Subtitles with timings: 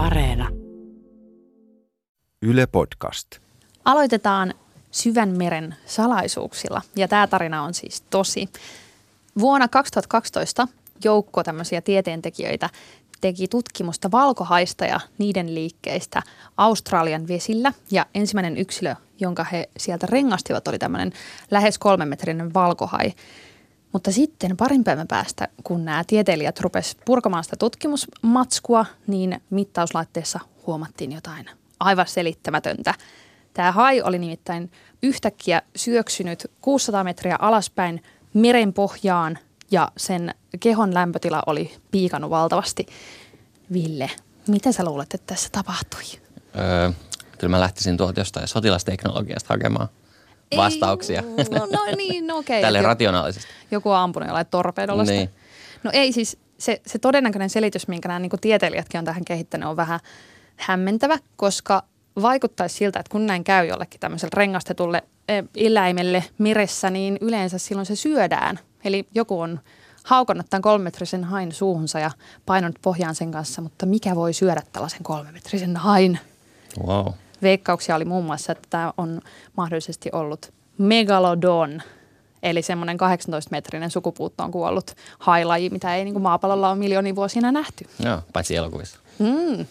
[0.00, 0.48] Areena.
[2.42, 3.26] Yle Podcast.
[3.84, 4.54] Aloitetaan
[4.90, 8.48] syvän meren salaisuuksilla ja tämä tarina on siis tosi.
[9.38, 10.68] Vuonna 2012
[11.04, 12.70] joukko tämmöisiä tieteentekijöitä
[13.20, 16.22] teki tutkimusta valkohaista ja niiden liikkeistä
[16.56, 17.72] Australian vesillä.
[17.90, 21.12] Ja ensimmäinen yksilö, jonka he sieltä rengastivat, oli tämmöinen
[21.50, 23.12] lähes kolmemetrinen valkohai.
[23.92, 31.12] Mutta sitten parin päivän päästä, kun nämä tieteilijät rupesivat purkamaan sitä tutkimusmatskua, niin mittauslaitteessa huomattiin
[31.12, 31.50] jotain
[31.80, 32.94] aivan selittämätöntä.
[33.54, 34.70] Tämä hai oli nimittäin
[35.02, 38.02] yhtäkkiä syöksynyt 600 metriä alaspäin
[38.34, 39.38] meren pohjaan
[39.70, 42.86] ja sen kehon lämpötila oli piikannut valtavasti.
[43.72, 44.10] Ville,
[44.48, 46.02] mitä sä luulet, että tässä tapahtui?
[46.58, 46.90] Öö,
[47.38, 49.88] kyllä mä lähtisin tuolta jostain sotilasteknologiasta hakemaan
[50.56, 51.22] vastauksia.
[51.38, 52.62] Ei, no, no niin, no okei.
[52.62, 53.50] Tälle Joku- rationaalisesti.
[53.70, 55.16] Joku on ampunut jollain torpedolla sitä.
[55.16, 55.30] Niin.
[55.82, 59.76] No ei siis, se, se todennäköinen selitys, minkä nämä niin tieteilijätkin on tähän kehittänyt, on
[59.76, 60.00] vähän
[60.56, 61.82] hämmentävä, koska
[62.22, 67.86] vaikuttaisi siltä, että kun näin käy jollekin tämmöiselle rengastetulle eh, eläimelle meressä, niin yleensä silloin
[67.86, 68.58] se syödään.
[68.84, 69.60] Eli joku on
[70.04, 72.10] haukannut tämän kolmemetrisen hain suuhunsa ja
[72.46, 76.18] painanut pohjaan sen kanssa, mutta mikä voi syödä tällaisen kolmemetrisen hain?
[76.86, 77.06] Wow.
[77.42, 79.20] Veikkauksia oli muun muassa, että tämä on
[79.56, 81.82] mahdollisesti ollut megalodon,
[82.42, 87.84] eli semmoinen 18-metrinen sukupuuttoon kuollut hailaji, mitä ei niin kuin maapallolla ole miljoonia vuosina nähty.
[88.04, 89.00] Joo, paitsi elokuvissa.
[89.18, 89.66] Mm.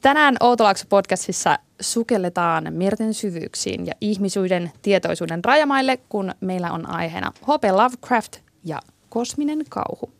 [0.00, 7.64] Tänään Outolaakso podcastissa sukelletaan merten syvyyksiin ja ihmisyyden tietoisuuden rajamaille, kun meillä on aiheena H.P.
[7.64, 10.12] Lovecraft ja kosminen kauhu.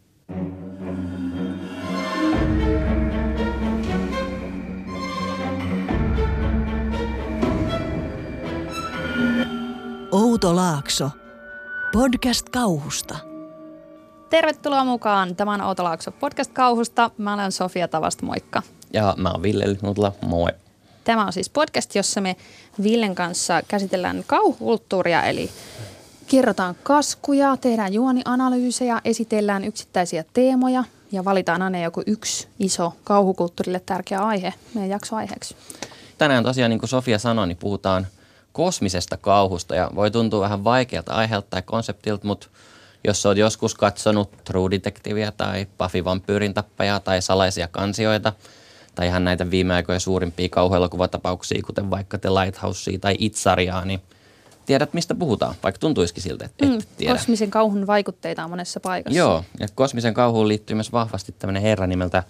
[10.19, 11.11] Outo Laakso.
[11.93, 13.19] Podcast kauhusta.
[14.31, 15.37] Tervetuloa mukaan.
[15.37, 17.11] Tämä on Outolaakso podcast kauhusta.
[17.19, 18.63] Mä olen Sofia Tavast, moikka.
[18.93, 20.51] Ja mä oon Ville Nutla, moi.
[21.05, 22.37] Tämä on siis podcast, jossa me
[22.83, 25.51] Villen kanssa käsitellään kauhukulttuuria, eli
[26.27, 34.21] kerrotaan kaskuja, tehdään juonianalyysejä, esitellään yksittäisiä teemoja ja valitaan aina joku yksi iso kauhukulttuurille tärkeä
[34.21, 35.57] aihe meidän jaksoaiheeksi.
[36.19, 38.07] Tänään tosiaan, niin kuin Sofia sanoi, niin puhutaan
[38.53, 42.49] kosmisesta kauhusta ja voi tuntua vähän vaikealta aiheelta tai konseptilta, mutta
[43.05, 48.33] jos olet joskus katsonut True Detectivea tai Buffy Vampyyrin tappajaa tai salaisia kansioita
[48.95, 54.01] tai ihan näitä viime aikojen suurimpia kauhuelokuvatapauksia, kuten vaikka The Lighthousea tai Itsariaa, niin
[54.67, 57.15] tiedät mistä puhutaan, vaikka tuntuisikin siltä, että et Mm, tiedä.
[57.15, 59.19] kosmisen kauhun vaikutteita on monessa paikassa.
[59.19, 62.23] Joo, ja kosmisen kauhuun liittyy myös vahvasti tämmöinen herra nimeltä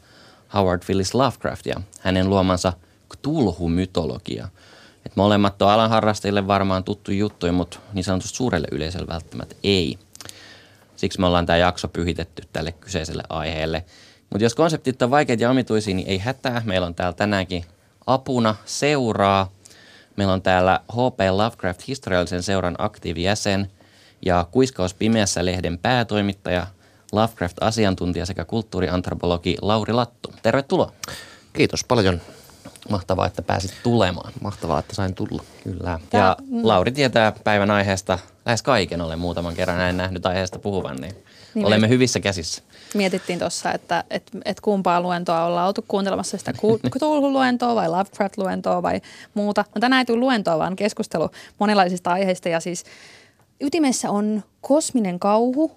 [0.55, 2.73] Howard Phillips Lovecraft ja hänen luomansa
[3.15, 4.49] Cthulhu-mytologia.
[5.19, 9.99] Molemmat on alan harrastajille varmaan tuttu juttu, mutta niin sanotusti suurelle yleisölle välttämättä ei.
[10.97, 13.85] Siksi me ollaan tämä jakso pyhitetty tälle kyseiselle aiheelle.
[14.31, 16.63] Mutta jos konseptit on vaikeita ja omituisia, niin ei hätää.
[16.65, 17.65] Meillä on täällä tänäänkin
[18.07, 19.53] apuna seuraa.
[20.17, 21.21] Meillä on täällä H.P.
[21.31, 23.71] Lovecraft historiallisen seuran aktiivijäsen
[24.27, 26.67] ja Kuiskaus pimeässä lehden päätoimittaja,
[27.13, 30.35] Lovecraft-asiantuntija sekä kulttuuriantropologi Lauri Lattu.
[30.43, 30.93] Tervetuloa.
[31.53, 32.21] Kiitos paljon.
[32.89, 34.33] Mahtavaa, että pääsit tulemaan.
[34.41, 35.43] Mahtavaa, että sain tulla.
[35.65, 36.01] Kyllä.
[36.11, 39.01] Tää- Ja Lauri tietää päivän aiheesta lähes kaiken.
[39.01, 41.15] Olen muutaman kerran näin nähnyt aiheesta puhuvan, niin,
[41.55, 42.63] Niin olemme me- hyvissä käsissä.
[42.95, 46.53] Mietittiin tuossa, että et, et kumpaa luentoa ollaan oltu kuuntelemassa, sitä
[46.97, 49.01] Cthulhu-luentoa vai Lovecraft-luentoa vai
[49.35, 49.65] muuta.
[49.75, 52.85] No tänään ei tule luentoa, vaan keskustelu monenlaisista aiheista ja siis
[53.61, 55.73] ytimessä on kosminen kauhu,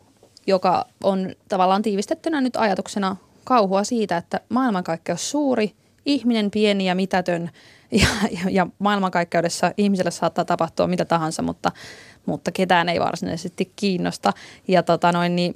[0.48, 5.74] joka on tavallaan tiivistettynä nyt ajatuksena kauhua siitä, että maailmankaikkeus suuri,
[6.06, 7.50] ihminen pieni ja mitätön
[8.02, 11.72] ja, ja, ja maailmankaikkeudessa ihmiselle saattaa tapahtua mitä tahansa, mutta,
[12.26, 14.34] mutta ketään ei varsinaisesti kiinnosta.
[14.68, 15.54] Ja tota noin, niin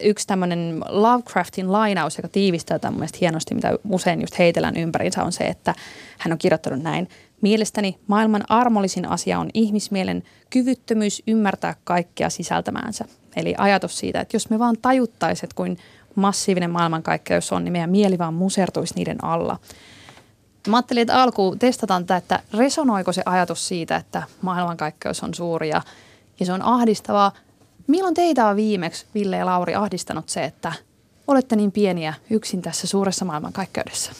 [0.00, 5.24] yksi tämmöinen Lovecraftin lainaus, joka tiivistää tämän mun mielestä hienosti, mitä usein just heitellään ympärinsä,
[5.24, 5.74] on se, että
[6.18, 7.08] hän on kirjoittanut näin.
[7.40, 13.04] Mielestäni maailman armollisin asia on ihmismielen kyvyttömyys ymmärtää kaikkea sisältämäänsä.
[13.36, 15.78] Eli ajatus siitä, että jos me vaan tajuttaisiin, kuin
[16.20, 19.58] massiivinen maailmankaikkeus on, niin meidän mieli vaan musertuisi niiden alla.
[20.68, 25.68] Mä ajattelin, että alkuun testataan tätä, että resonoiko se ajatus siitä, että maailmankaikkeus on suuri
[25.68, 25.82] ja,
[26.40, 27.32] ja se on ahdistavaa.
[27.86, 30.72] Milloin teitä on viimeksi, Ville ja Lauri, ahdistanut se, että
[31.26, 34.12] olette niin pieniä yksin tässä suuressa maailmankaikkeudessa?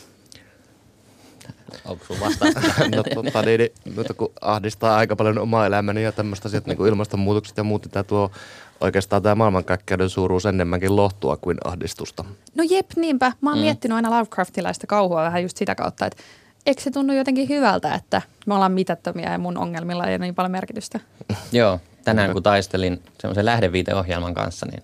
[1.84, 2.55] Onko sun vastaus?
[2.96, 6.76] No totta, niin, niin, mutta kun ahdistaa aika paljon omaa elämäni ja tämmöistä asiat, niin
[6.76, 8.31] kuin ilmastonmuutokset ja muut, niin tämä tuo
[8.80, 12.25] oikeastaan tämä maailmankaikkeuden suuruus enemmänkin lohtua kuin ahdistusta.
[12.54, 13.32] No jep, niinpä.
[13.40, 13.62] Mä oon mm.
[13.62, 16.22] miettinyt aina Lovecraftilaista kauhua vähän just sitä kautta, että
[16.66, 20.34] eikö se tunnu jotenkin hyvältä, että me ollaan mitättömiä ja mun ongelmilla ei ole niin
[20.34, 21.00] paljon merkitystä.
[21.52, 24.82] Joo, tänään kun taistelin semmoisen lähdeviiteohjelman kanssa, niin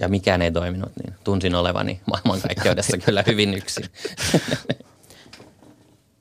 [0.00, 3.84] ja mikään ei toiminut, niin tunsin olevani maailmankaikkeudessa kyllä hyvin yksin.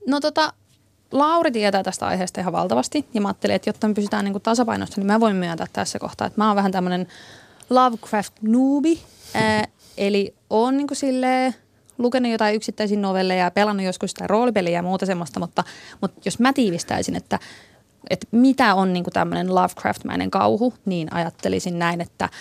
[0.07, 0.53] No tota,
[1.11, 5.01] Lauri tietää tästä aiheesta ihan valtavasti ja mä ajattelin, että jotta me pysytään niin tasapainossa,
[5.01, 7.07] niin mä voin myöntää tässä kohtaa, että mä oon vähän tämmöinen
[7.69, 9.01] Lovecraft noobi,
[9.97, 11.55] eli on niin silleen
[11.97, 15.63] lukenut jotain yksittäisiä novelleja ja pelannut joskus sitä roolipeliä ja muuta semmoista, mutta,
[16.01, 17.39] mutta jos mä tiivistäisin, että,
[18.09, 22.29] että mitä on niin tämmöinen Lovecraft-mäinen kauhu, niin ajattelisin näin, että–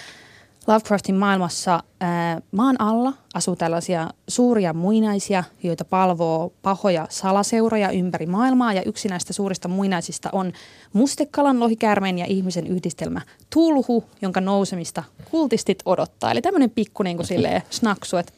[0.67, 8.73] Lovecraftin maailmassa ää, maan alla asuu tällaisia suuria muinaisia, joita palvoo pahoja salaseuroja ympäri maailmaa.
[8.73, 10.53] Ja yksi näistä suurista muinaisista on
[10.93, 13.21] mustekalan, lohikäärmeen ja ihmisen yhdistelmä
[13.51, 16.31] tulhu, jonka nousemista kultistit odottaa.
[16.31, 17.27] Eli tämmöinen pikku niin kuin
[17.71, 18.33] snaksu, että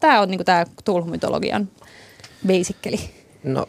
[0.00, 1.68] tämä on niin tämä tulhumytologian
[2.46, 2.98] basically?
[3.44, 3.68] No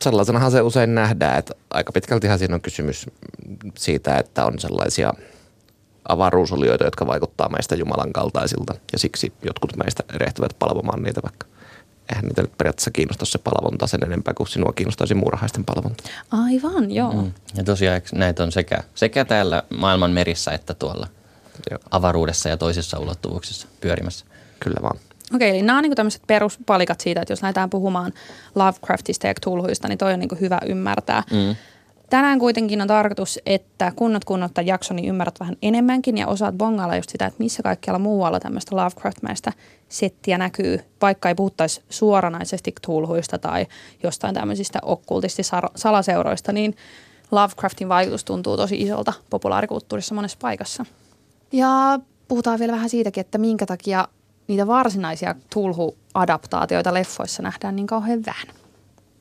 [0.00, 3.06] sellaisenahan se usein nähdään, että aika pitkältihan siinä on kysymys
[3.78, 5.12] siitä, että on sellaisia–
[6.08, 11.46] avaruusolioita, jotka vaikuttaa meistä Jumalan kaltaisilta ja siksi jotkut meistä erehtyvät palvomaan niitä vaikka
[12.10, 16.04] eihän niitä nyt periaatteessa kiinnosta se palvonta sen enempää kuin sinua kiinnostaisi muurahaisten palvonta.
[16.30, 17.12] Aivan, joo.
[17.12, 17.32] Mm.
[17.56, 21.06] Ja tosiaan näitä on sekä, sekä täällä maailman merissä että tuolla
[21.70, 21.78] joo.
[21.90, 24.26] avaruudessa ja toisissa ulottuvuuksissa pyörimässä.
[24.60, 24.98] Kyllä vaan.
[25.34, 28.12] Okei, eli nämä on niin tämmöiset peruspalikat siitä, että jos lähdetään puhumaan
[28.54, 31.22] Lovecraftista ja Cthulhuista, niin toi on niin hyvä ymmärtää.
[31.30, 31.56] Mm.
[32.10, 36.96] Tänään kuitenkin on tarkoitus, että kunnot kunnotta jakso, niin ymmärrät vähän enemmänkin ja osaat bongailla
[36.96, 39.52] just sitä, että missä kaikkialla muualla tämmöistä Lovecraft-mäistä
[39.88, 43.66] settiä näkyy, vaikka ei puhuttaisi suoranaisesti Cthulhuista tai
[44.02, 46.76] jostain tämmöisistä okkultisti-salaseuroista, niin
[47.30, 50.86] Lovecraftin vaikutus tuntuu tosi isolta populaarikulttuurissa monessa paikassa.
[51.52, 51.98] Ja
[52.28, 54.08] puhutaan vielä vähän siitäkin, että minkä takia
[54.48, 58.46] niitä varsinaisia Cthulhu-adaptaatioita leffoissa nähdään niin kauhean vähän.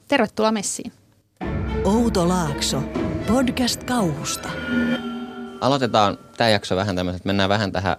[0.07, 0.91] Tervetuloa messiin.
[1.85, 2.81] Outo Laakso,
[3.27, 4.49] podcast kauhusta.
[5.61, 7.97] Aloitetaan tämä jakso vähän tämmöisestä, mennään vähän tähän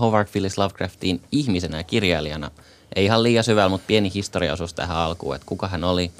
[0.00, 2.50] Howard Phillips Lovecraftiin ihmisenä ja kirjailijana.
[2.96, 6.10] Ei ihan liian syvällä, mutta pieni historiaosuus tähän alkuun, että kuka hän oli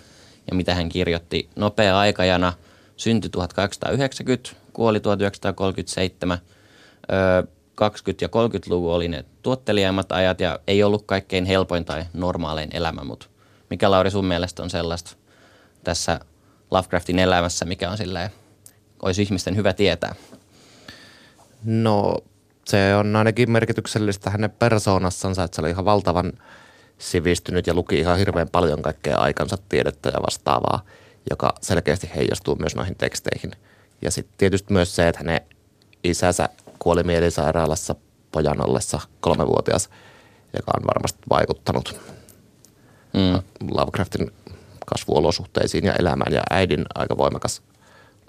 [0.51, 1.49] ja mitä hän kirjoitti.
[1.57, 2.53] Nopea aikajana,
[2.97, 6.39] syntyi 1890, kuoli 1937.
[6.39, 6.43] 20-
[8.21, 13.27] ja 30-luvun oli ne tuottelijaimmat ajat ja ei ollut kaikkein helpoin tai normaalein elämä, mutta
[13.71, 15.17] mikä Lauri sun mielestä on sellaista
[15.85, 16.21] tässä
[16.71, 18.31] Lovecraftin elämässä, mikä on silleen,
[19.03, 20.15] olisi ihmisten hyvä tietää?
[21.65, 22.19] No
[22.65, 26.33] se on ainakin merkityksellistä hänen persoonassansa, että se oli ihan valtavan
[26.99, 30.85] sivistynyt ja luki ihan hirveän paljon kaikkea aikansa tiedettä ja vastaavaa,
[31.31, 33.51] joka selkeästi heijastuu myös noihin teksteihin.
[34.03, 35.41] Ja sitten tietysti myös se, että hänen
[36.05, 37.95] isänsä kuoli mielisairaalassa
[38.33, 39.91] pojan ollessa kolmevuotias,
[40.57, 42.01] joka on varmasti vaikuttanut
[43.13, 43.43] mm.
[43.71, 44.33] Lovecraftin
[44.91, 46.33] kasvuolosuhteisiin ja elämään.
[46.33, 47.63] Ja äidin aika voimakas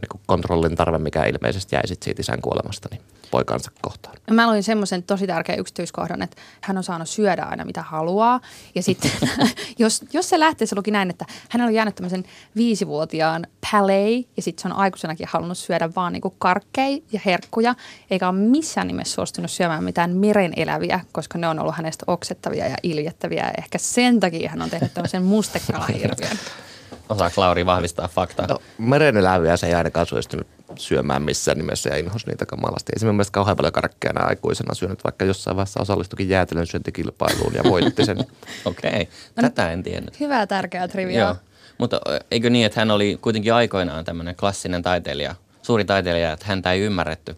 [0.02, 4.16] niin kontrollin tarve, mikä ilmeisesti jäi sit siitä isän kuolemasta niin poikansa kohtaan.
[4.32, 8.40] Mä luin semmoisen tosi tärkeän yksityiskohdan, että hän on saanut syödä aina mitä haluaa.
[8.76, 9.12] Ja sitten
[9.80, 12.24] jos, jos se lähtee, se luki näin, että hän on jäänyt tämmöisen
[12.56, 17.76] viisivuotiaan palais ja sitten se on aikuisenakin halunnut syödä vaan niinku karkkeja ja herkkuja,
[18.12, 22.68] eikä ole missään nimessä suostunut syömään mitään meren eläviä, koska ne on ollut hänestä oksettavia
[22.68, 23.44] ja iljettäviä.
[23.44, 26.38] Ja ehkä sen takia hän on tehnyt tämmöisen mustekalahirviön.
[27.12, 28.48] Osaako Lauri vahvistaa faktaa?
[28.48, 32.92] No, mereneläviä se ei ainakaan suostunut syömään missään nimessä ja inhos niitä kamalasti.
[32.96, 37.64] Ei se mielestä kauhean paljon karkkeja aikuisena syönyt, vaikka jossain vaiheessa osallistukin jäätelön syöntikilpailuun ja
[37.64, 38.18] voitti sen.
[38.66, 39.06] Okei, okay.
[39.36, 40.20] No tätä en tiennyt.
[40.20, 41.28] Hyvää tärkeää triviaa.
[41.28, 41.36] Joo.
[41.78, 42.02] Mutta
[42.32, 46.82] eikö niin, että hän oli kuitenkin aikoinaan tämmöinen klassinen taiteilija, suuri taiteilija, että häntä ei
[46.82, 47.36] ymmärretty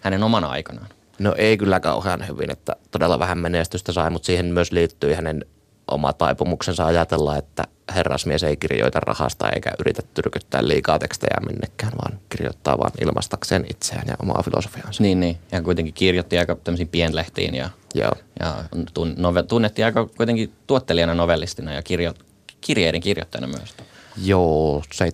[0.00, 0.88] hänen omana aikanaan?
[1.18, 5.44] No ei kyllä kauhean hyvin, että todella vähän menestystä sai, mutta siihen myös liittyy hänen
[5.88, 12.20] oma taipumuksensa ajatella, että herrasmies ei kirjoita rahasta eikä yritä tyrkyttää liikaa tekstejä minnekään, vaan
[12.28, 15.02] kirjoittaa vain ilmastakseen itseään ja omaa filosofiaansa.
[15.02, 15.38] Niin, niin.
[15.52, 18.12] Ja kuitenkin kirjoitti aika tämmöisiin pienlehtiin ja, Joo.
[18.40, 18.54] ja
[19.48, 22.14] tunnettiin aika kuitenkin tuottelijana novellistina ja kirjo,
[22.60, 23.74] kirjeiden kirjoittajana myös.
[24.16, 25.04] Joo, 70-100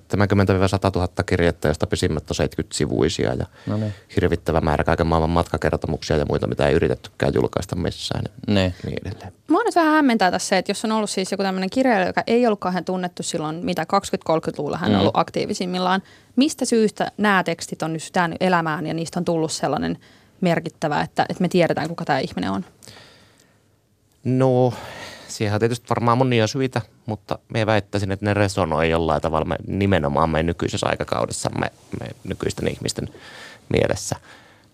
[0.95, 3.95] 000 kirjettä, josta pisimmät on 70-sivuisia ja no niin.
[4.17, 8.25] hirvittävä määrä kaiken maailman matkakertomuksia ja muita, mitä ei yritettykään julkaista missään.
[8.47, 8.75] Ne.
[8.85, 9.33] Niin edelleen.
[9.49, 12.23] Mua nyt vähän hämmentää tässä se, että jos on ollut siis joku tämmöinen kirjailija, joka
[12.27, 13.87] ei ollut kauhean tunnettu silloin, mitä
[14.31, 15.01] 20-30-luvulla hän on mm.
[15.01, 16.03] ollut aktiivisimmillaan.
[16.37, 18.03] Mistä syystä nämä tekstit on nyt
[18.41, 19.99] elämään ja niistä on tullut sellainen
[20.41, 22.65] merkittävä, että, että me tiedetään, kuka tämä ihminen on?
[24.25, 24.73] No,
[25.29, 29.57] siihen on tietysti varmaan monia syitä, mutta me väittäisin, että ne resonoi jollain tavalla me,
[29.67, 31.71] nimenomaan meidän nykyisessä aikakaudessa me,
[32.01, 33.09] me nykyisten ihmisten
[33.69, 34.17] mielessä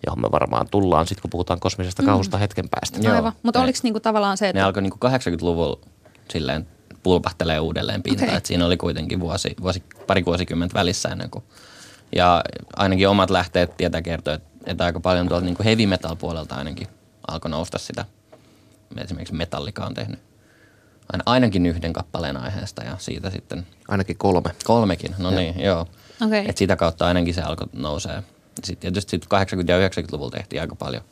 [0.06, 2.06] johon me varmaan tullaan sitten, kun puhutaan kosmisesta mm.
[2.06, 3.12] kauhusta hetken päästä.
[3.12, 4.60] Aivan, mutta oliko niinku tavallaan se, että...
[4.60, 5.80] Ne alkoi niinku 80-luvulla
[6.30, 6.66] silleen
[7.02, 8.36] pulpahtelee uudelleen pintaan, okay.
[8.36, 11.44] että siinä oli kuitenkin vuosi, vuosi, pari vuosikymmentä välissä ennen kuin...
[12.16, 12.44] Ja
[12.76, 16.88] ainakin omat lähteet tietää kertoa, että, että aika paljon tuolta niinku heavy metal puolelta ainakin
[17.28, 18.04] alkoi nousta sitä.
[18.96, 20.18] Esimerkiksi Metallica on tehnyt
[21.26, 24.50] ainakin yhden kappaleen aiheesta ja siitä sitten Ainakin kolme.
[24.64, 25.14] kolmekin.
[25.18, 25.86] No niin, joo.
[26.26, 26.44] Okei.
[26.48, 28.22] Et sitä kautta ainakin se alkoi nousee.
[28.64, 31.02] Sitten tietysti sit 80- ja 90-luvulla tehtiin aika paljon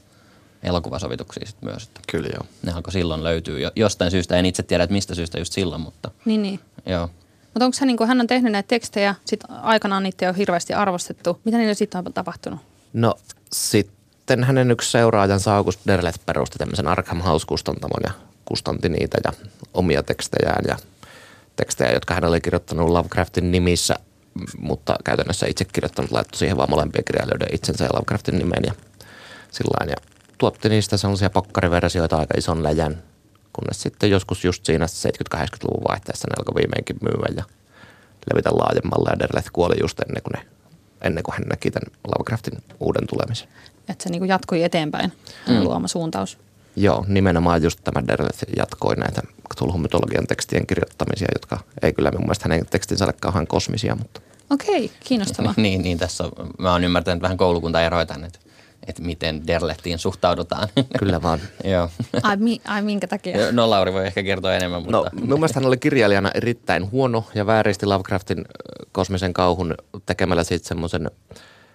[0.63, 1.83] elokuvasovituksia sit myös.
[1.83, 2.47] Että Kyllä joo.
[2.63, 4.37] ne alkoi silloin löytyä jo, jostain syystä.
[4.37, 6.61] En itse tiedä, että mistä syystä just silloin, mutta Niin, niin.
[6.87, 7.09] joo.
[7.45, 10.73] Mutta onko hän, niin hän on tehnyt näitä tekstejä, sit aikanaan niitä ei ole hirveästi
[10.75, 11.41] arvostettu.
[11.45, 12.61] Mitä niille sitten on tapahtunut?
[12.93, 13.15] No
[13.53, 18.11] sitten hänen yksi seuraajansa August Derleth perusti tämmöisen Arkham House-kustantamon ja
[18.53, 19.33] kustanti niitä ja
[19.75, 20.77] omia tekstejään ja
[21.57, 23.95] tekstejä, jotka hän oli kirjoittanut Lovecraftin nimissä,
[24.59, 28.73] mutta käytännössä itse kirjoittanut, laittoi siihen vaan molempien kirjailijoiden itsensä ja Lovecraftin nimen ja
[29.51, 29.97] sillä ja
[30.39, 33.03] tuotti niistä sellaisia pokkariversioita aika ison läjän,
[33.53, 37.45] kunnes sitten joskus just siinä 70-80-luvun vaihteessa ne alkoi viimeinkin myyä ja
[38.33, 40.47] levitä laajemmalle ja Derleth kuoli just ennen kuin, ne,
[41.01, 43.49] ennen kuin hän näki tämän Lovecraftin uuden tulemisen.
[43.89, 45.13] Että se niin jatkui eteenpäin,
[45.49, 45.63] mm.
[45.63, 46.39] luoma suuntaus.
[46.77, 49.23] Joo, nimenomaan just tämä Derleth jatkoi näitä
[49.55, 54.91] Cthulhu-mytologian tekstien kirjoittamisia, jotka ei kyllä mun mielestä hänen tekstinsä ole kauhean kosmisia, mutta Okei,
[55.01, 55.55] kiinnostavaa.
[55.63, 58.39] niin, niin, tässä on, mä oon ymmärtänyt vähän koulukuntaeroja tänne, että,
[58.87, 60.69] että miten Derlettiin suhtaudutaan.
[60.99, 61.41] kyllä vaan.
[61.65, 61.89] joo.
[62.23, 63.53] Ai, mi, ai minkä takia?
[63.53, 64.99] No Lauri voi ehkä kertoa enemmän, mutta...
[64.99, 68.45] No, mun mielestä hän oli kirjailijana erittäin huono ja vääristi Lovecraftin
[68.93, 69.75] kosmisen kauhun
[70.07, 71.11] tekemällä siitä semmoisen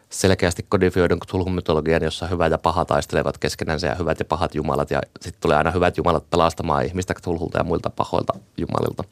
[0.09, 5.01] selkeästi kodifioidun Cthulhu-mytologian, jossa hyvät ja pahat taistelevat keskenänsä ja hyvät ja pahat jumalat ja
[5.21, 9.03] sitten tulee aina hyvät jumalat pelastamaan ihmistä Cthulhulta ja muilta pahoilta jumalilta,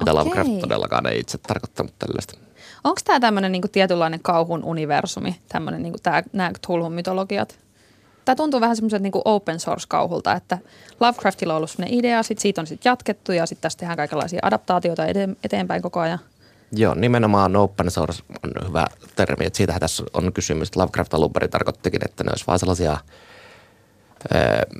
[0.00, 0.14] mitä Okei.
[0.14, 2.34] Lovecraft todellakaan ei itse tarkoittanut tällaista.
[2.84, 5.98] Onko tämä tämmöinen niinku tietynlainen kauhun universumi, tämmöinen niinku
[6.32, 7.58] nämä Cthulhun mytologiat?
[8.24, 10.58] Tämä tuntuu vähän semmoiselta niinku open source-kauhulta, että
[11.00, 14.40] Lovecraftilla on ollut semmoinen idea, sit siitä on sitten jatkettu ja sitten tässä tehdään kaikenlaisia
[14.42, 15.02] adaptaatioita
[15.44, 16.18] eteenpäin koko ajan.
[16.72, 20.76] Joo, nimenomaan open source on hyvä termi, että siitähän tässä on kysymys.
[20.76, 22.98] Lovecraft alun perin tarkoittikin, että ne olisi vaan sellaisia
[24.34, 24.76] ö,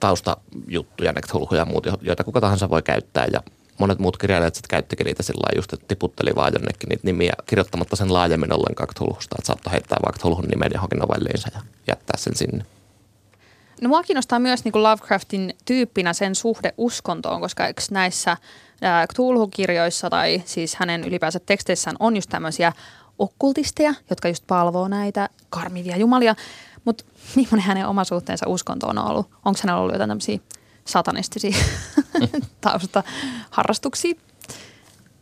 [0.00, 3.40] taustajuttuja, ne Cthulhuja ja muut, jo- joita kuka tahansa voi käyttää ja
[3.78, 7.32] monet muut kirjailijat sitten käyttikin niitä sillä lailla just, että tiputteli vaan jonnekin niitä nimiä
[7.46, 12.16] kirjoittamatta sen laajemmin ollenkaan Cthulhusta, että saattoi heittää vaan Cthulhun nimen johonkin novelliinsa ja jättää
[12.16, 12.64] sen sinne.
[13.80, 18.36] No mua kiinnostaa myös niin kuin Lovecraftin tyyppinä sen suhde uskontoon, koska eikö näissä
[18.82, 22.72] ää, Cthulhu-kirjoissa tai siis hänen ylipäänsä teksteissään on just tämmöisiä
[23.18, 26.34] okkultisteja, jotka just palvoo näitä karmivia jumalia.
[26.84, 27.04] Mutta
[27.36, 29.30] millainen hänen oma suhteensa uskontoon on ollut?
[29.44, 30.38] Onko hänellä ollut jotain tämmöisiä
[30.84, 31.56] satanistisia
[32.60, 34.14] taustaharrastuksia?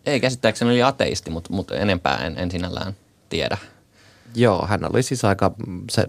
[0.06, 2.96] Ei käsittääkseni oli ateisti, mutta, mutta enempää en, en sinällään
[3.28, 3.58] tiedä.
[4.34, 5.54] Joo, hän oli siis aika
[5.90, 6.06] se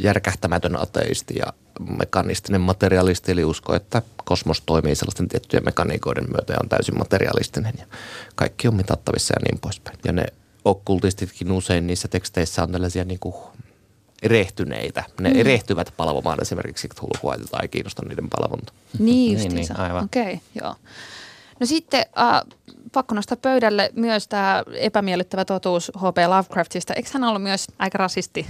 [0.00, 1.52] järkähtämätön ateisti ja
[1.98, 7.74] mekanistinen materialisti, eli usko, että kosmos toimii sellaisten tiettyjen mekaniikoiden myötä ja on täysin materialistinen
[7.78, 7.86] ja
[8.34, 9.98] kaikki on mitattavissa ja niin poispäin.
[10.04, 10.24] Ja ne
[10.64, 13.34] okkultistitkin usein niissä teksteissä on tällaisia niin kuin
[14.22, 15.04] erehtyneitä.
[15.20, 15.40] Ne mm.
[15.40, 18.72] erehtyvät palvomaan esimerkiksi Cthulhua, jota ei kiinnosta niiden palvonta.
[18.98, 20.04] Niin Niin, niin, aivan.
[20.04, 20.74] Okei, okay, joo.
[21.62, 22.40] No sitten äh,
[22.92, 26.18] pakko nostaa pöydälle myös tämä epämiellyttävä totuus H.P.
[26.28, 26.94] Lovecraftista.
[26.94, 28.46] Eikö hän ollut myös aika rasisti?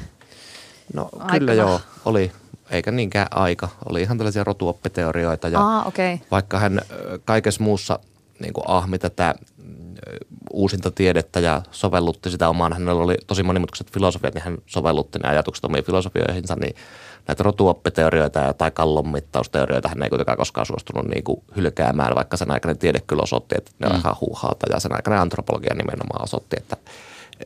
[0.95, 2.33] No Aika kyllä joo, oli.
[2.71, 3.69] Eikä niinkään aika.
[3.89, 5.85] Oli ihan tällaisia rotuoppiteorioita ja Aa.
[5.85, 6.19] Okay.
[6.31, 6.81] vaikka hän
[7.25, 7.99] kaikessa muussa
[8.41, 9.35] niin kuin ahmi tätä
[10.51, 15.29] uusinta tiedettä ja sovellutti sitä omaan, hänellä oli tosi monimutkaiset filosofiat, niin hän sovellutti ne
[15.29, 16.77] ajatukset omiin filosofioihinsa, niin
[17.29, 22.51] näitä rotuoppiteorioita ja, tai kallonmittausteorioita hän ei kuitenkaan koskaan suostunut niin kuin hylkäämään, vaikka sen
[22.51, 26.57] aikainen tiede kyllä osoitti, että ne on ihan huuhaata ja sen aikainen antropologia nimenomaan osoitti,
[26.59, 26.77] että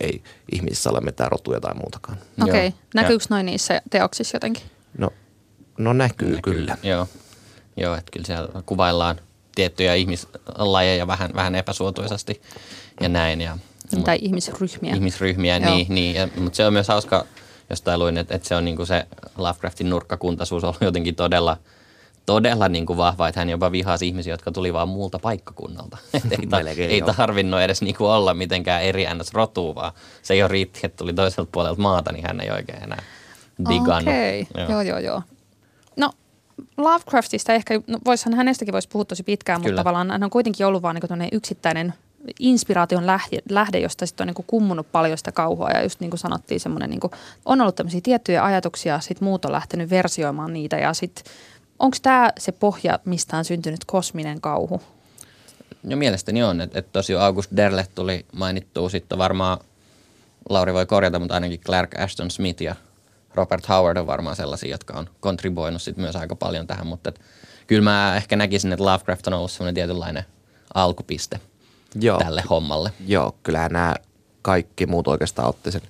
[0.01, 2.19] ei ihmisissä ole mitään rotuja tai muutakaan.
[2.43, 2.65] Okei.
[2.65, 2.73] Joo.
[2.95, 4.63] Näkyykö noin niissä teoksissa jotenkin?
[4.99, 5.11] No,
[5.79, 6.77] no näkyy kyllä.
[6.83, 7.09] Joo,
[7.77, 9.21] Joo että kyllä siellä kuvaillaan
[9.55, 12.43] tiettyjä ihmislajeja vähän, vähän epäsuotuisasti
[13.01, 13.41] ja näin.
[13.41, 13.59] Ja,
[14.05, 14.95] Tai ihmisryhmiä?
[14.95, 15.75] ihmisryhmiä, Joo.
[15.75, 17.27] niin, niin ja, mutta se on myös hauska,
[17.71, 19.07] jostain luin, että, että se on niinku se
[19.37, 21.57] Lovecraftin nurkkakuntaisuus ollut jotenkin todella,
[22.27, 25.99] todella niinku vahva, että hän jopa vihasi ihmisiä, jotka tuli vaan muulta paikkakunnalta.
[26.15, 27.15] Et ei, ta, ei joo.
[27.17, 29.33] tarvinnut edes niinku olla mitenkään eri ns.
[29.35, 29.93] rotua, vaan
[30.23, 33.03] se jo riitti, että tuli toiselta puolelta maata, niin hän ei oikein enää
[33.69, 34.03] digannut.
[34.03, 34.67] Okei, okay.
[34.69, 34.83] joo.
[34.83, 35.23] joo, joo.
[35.97, 36.11] No
[36.77, 39.81] Lovecraftista ehkä, no voisihan hänestäkin voisi puhua tosi pitkään, mutta Kyllä.
[39.81, 41.95] tavallaan hän on kuitenkin ollut vaan niin yksittäinen
[42.41, 45.71] inspiraation lähde, lähde josta sitten on niin kummunut paljon sitä kauhua.
[45.71, 47.01] Ja just niin kuin sanottiin semmoinen, niin
[47.45, 50.77] on ollut tämmöisiä tiettyjä ajatuksia, sitten muut on lähtenyt versioimaan niitä.
[50.77, 51.25] Ja sitten
[51.79, 54.83] onko tämä se pohja, mistä on syntynyt kosminen kauhu?
[55.83, 59.59] No mielestäni on, että, että tosiaan August Derleth tuli mainittua, sitten varmaan
[60.49, 62.77] Lauri voi korjata, mutta ainakin Clark Ashton Smith ja
[63.35, 67.21] Robert Howard on varmaan sellaisia, jotka on kontribuoinut sit myös aika paljon tähän, mutta et,
[67.67, 70.25] kyllä mä ehkä näkisin, että Lovecraft on ollut semmoinen tietynlainen
[70.75, 71.41] alkupiste
[72.01, 72.19] Joo.
[72.19, 72.93] tälle hommalle.
[73.07, 73.95] Joo, kyllähän nämä
[74.43, 75.83] kaikki muut oikeastaan otti sen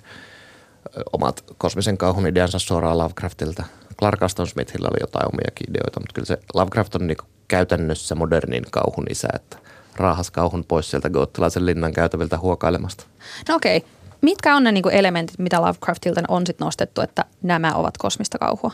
[1.13, 3.63] omat kosmisen kauhun ideansa suoraan Lovecraftilta.
[3.99, 8.63] Clark Aston Smithillä oli jotain omiakin ideoita, mutta kyllä se Lovecraft on niinku käytännössä modernin
[8.71, 9.57] kauhun isä, että
[9.95, 13.03] raahas kauhun pois sieltä goottilaisen linnan käytäviltä huokailemasta.
[13.49, 13.85] No okei.
[14.21, 18.71] Mitkä on ne niinku elementit, mitä Lovecraftilta on sit nostettu, että nämä ovat kosmista kauhua?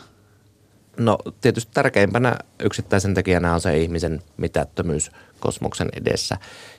[0.96, 5.10] No tietysti tärkeimpänä yksittäisen tekijänä on se ihmisen mitättömyys
[5.44, 6.36] kosmoksen edessä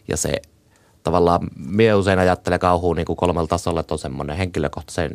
[0.07, 0.41] ja se
[1.03, 5.11] tavallaan mie usein ajattelen kauhuun niin kuin kolmella tasolla, että on semmoinen henkilökohtaisen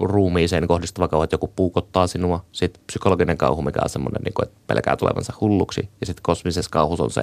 [0.00, 2.44] ruumiiseen kohdistuva kauhu, että joku puukottaa sinua.
[2.52, 5.88] Sitten psykologinen kauhu, mikä on semmoinen, niin kuin, että pelkää tulevansa hulluksi.
[6.00, 7.22] Ja sitten kosmisessa kauhussa on se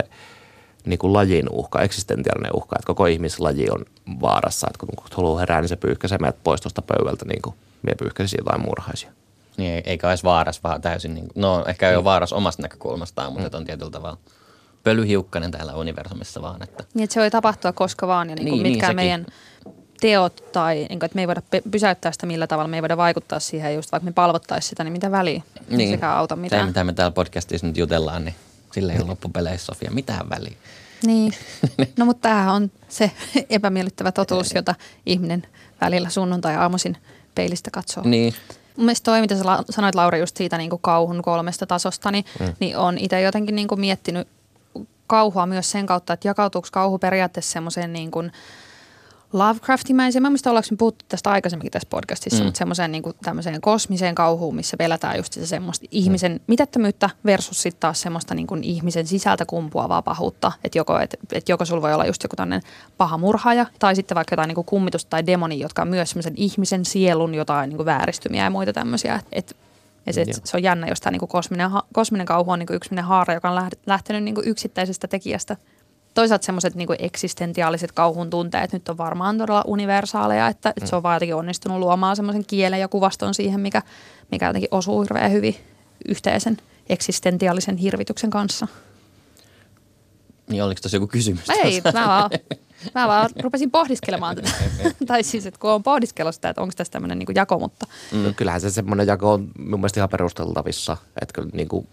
[0.86, 3.86] niin kuin lajin uhka, eksistentiaalinen uhka, että koko ihmislaji on
[4.22, 4.68] vaarassa.
[4.68, 8.38] Että kun Cthulhu herää, niin se pyyhkäisee meidät pois tuosta pöydältä, niin kuin mie pyyhkäisi
[8.40, 9.12] jotain murhaisia.
[9.58, 13.50] Niin, eikä edes vaaras, vaan täysin, niin, no ehkä ei ole vaaras omasta näkökulmastaan, mutta
[13.50, 13.56] mm.
[13.56, 14.18] on tietyllä tavalla
[14.88, 16.63] pölyhiukkanen täällä universumissa vaan.
[16.63, 16.84] Että.
[16.94, 19.25] Niin, että se voi tapahtua koska vaan ja niin kuin Niin, mitkään niin, meidän
[20.01, 21.41] teot tai niin kuin, että me ei voida
[21.72, 24.91] pysäyttää sitä millä tavalla, me ei voida vaikuttaa siihen just vaikka me palvottaisiin sitä, niin
[24.91, 25.41] mitä väliä?
[25.70, 25.89] Niin.
[25.89, 26.67] sekään auta mitään.
[26.67, 28.36] mitä me täällä podcastissa nyt jutellaan, niin
[28.74, 30.56] sille ei ole loppupeleissä Sofia mitään väliä.
[31.06, 31.34] Niin.
[31.98, 33.12] No mutta tämähän on se
[33.50, 34.75] epämiellyttävä totuus, jota
[35.06, 35.44] ihminen
[35.82, 36.98] välillä sunnuntai-aamuisin
[37.36, 38.03] peilistä katsoo.
[38.06, 38.34] Niin,
[38.77, 42.25] Mun mielestä toi, mitä sä sanoit Lauri just siitä niin kuin kauhun kolmesta tasosta, niin,
[42.39, 42.53] mm.
[42.60, 44.27] niin on itse jotenkin niin kuin miettinyt
[45.08, 48.32] kauhua myös sen kautta, että jakautuuko kauhu periaatteessa semmoiseen niin kuin
[49.34, 50.22] Lovecraftimäiseen.
[50.22, 52.46] Mä en muista, ollaanko me puhuttu tästä aikaisemminkin tässä podcastissa, mm.
[52.46, 56.40] mutta semmoiseen niin kuin tämmöiseen kosmiseen kauhuun, missä pelätään just sitä semmoista ihmisen mm.
[56.48, 60.52] mitättömyyttä versus sitten taas semmoista niin kuin ihmisen sisältä kumpuavaa pahuutta.
[60.64, 62.62] Että joko, et, et joko sulla voi olla just joku tämmöinen
[62.98, 66.34] paha murhaaja tai sitten vaikka jotain niin kuin kummitusta tai demoni, jotka on myös semmoisen
[66.36, 69.20] ihmisen sielun jotain niin kuin vääristymiä ja muita tämmöisiä.
[69.32, 69.58] Et,
[70.08, 70.34] ja se, Joo.
[70.44, 73.64] se on jännä, jos tämä niin kosminen, kosminen kauhu on niin yksi haara, joka on
[73.64, 75.58] läht- lähtenyt niin yksittäisestä tekijästä
[76.14, 81.04] toisaalta semmoiset niin eksistentiaaliset kauhun tunteet nyt on varmaan todella universaaleja, että, että se on
[81.04, 83.82] vaan jotenkin onnistunut luomaan semmoisen kielen ja kuvaston siihen, mikä,
[84.32, 85.56] mikä jotenkin osuu hirveän hyvin
[86.08, 86.58] yhteisen
[86.90, 88.68] eksistentiaalisen hirvityksen kanssa.
[90.50, 91.50] niin oliko tuossa joku kysymys?
[91.50, 92.30] Ei, mä vaan,
[92.96, 94.50] mä vaan rupesin pohdiskelemaan tätä.
[95.08, 98.23] tai siis, että kun on pohdiskellut sitä, että onko tässä tämmöinen niin jako, mutta Mm.
[98.23, 101.88] No, kyllähän se semmoinen jako on mun mielestä ihan perusteltavissa, että kyllä niin kuin,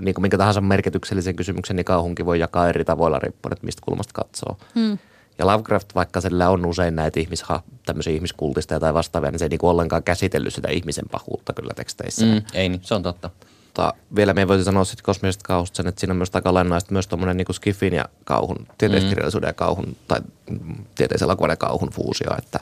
[0.00, 3.82] niin kuin minkä tahansa merkityksellisen kysymyksen, niin kauhunkin voi jakaa eri tavoilla riippuen, että mistä
[3.84, 4.56] kulmasta katsoo.
[4.74, 4.98] hmm.
[5.38, 9.48] Ja Lovecraft, vaikka sillä on usein näitä ihmisha, tämmöisiä ihmiskultista tai vastaavia, niin se ei
[9.48, 12.26] niin kuin ollenkaan käsitellyt sitä ihmisen pahuutta kyllä teksteissä.
[12.26, 12.32] Mm.
[12.32, 13.30] Mm, ei niin, se on totta.
[13.76, 16.92] Mutta vielä me voisi sanoa sitten kosmisesta kauhusta sen, että siinä on myös aika olennaista
[16.92, 22.26] myös tuommoinen niin skiffin ja kauhun, tieteiskirjallisuuden ja kauhun tai mm, tieteiselokuvan ja kauhun fuusio,
[22.38, 22.60] että,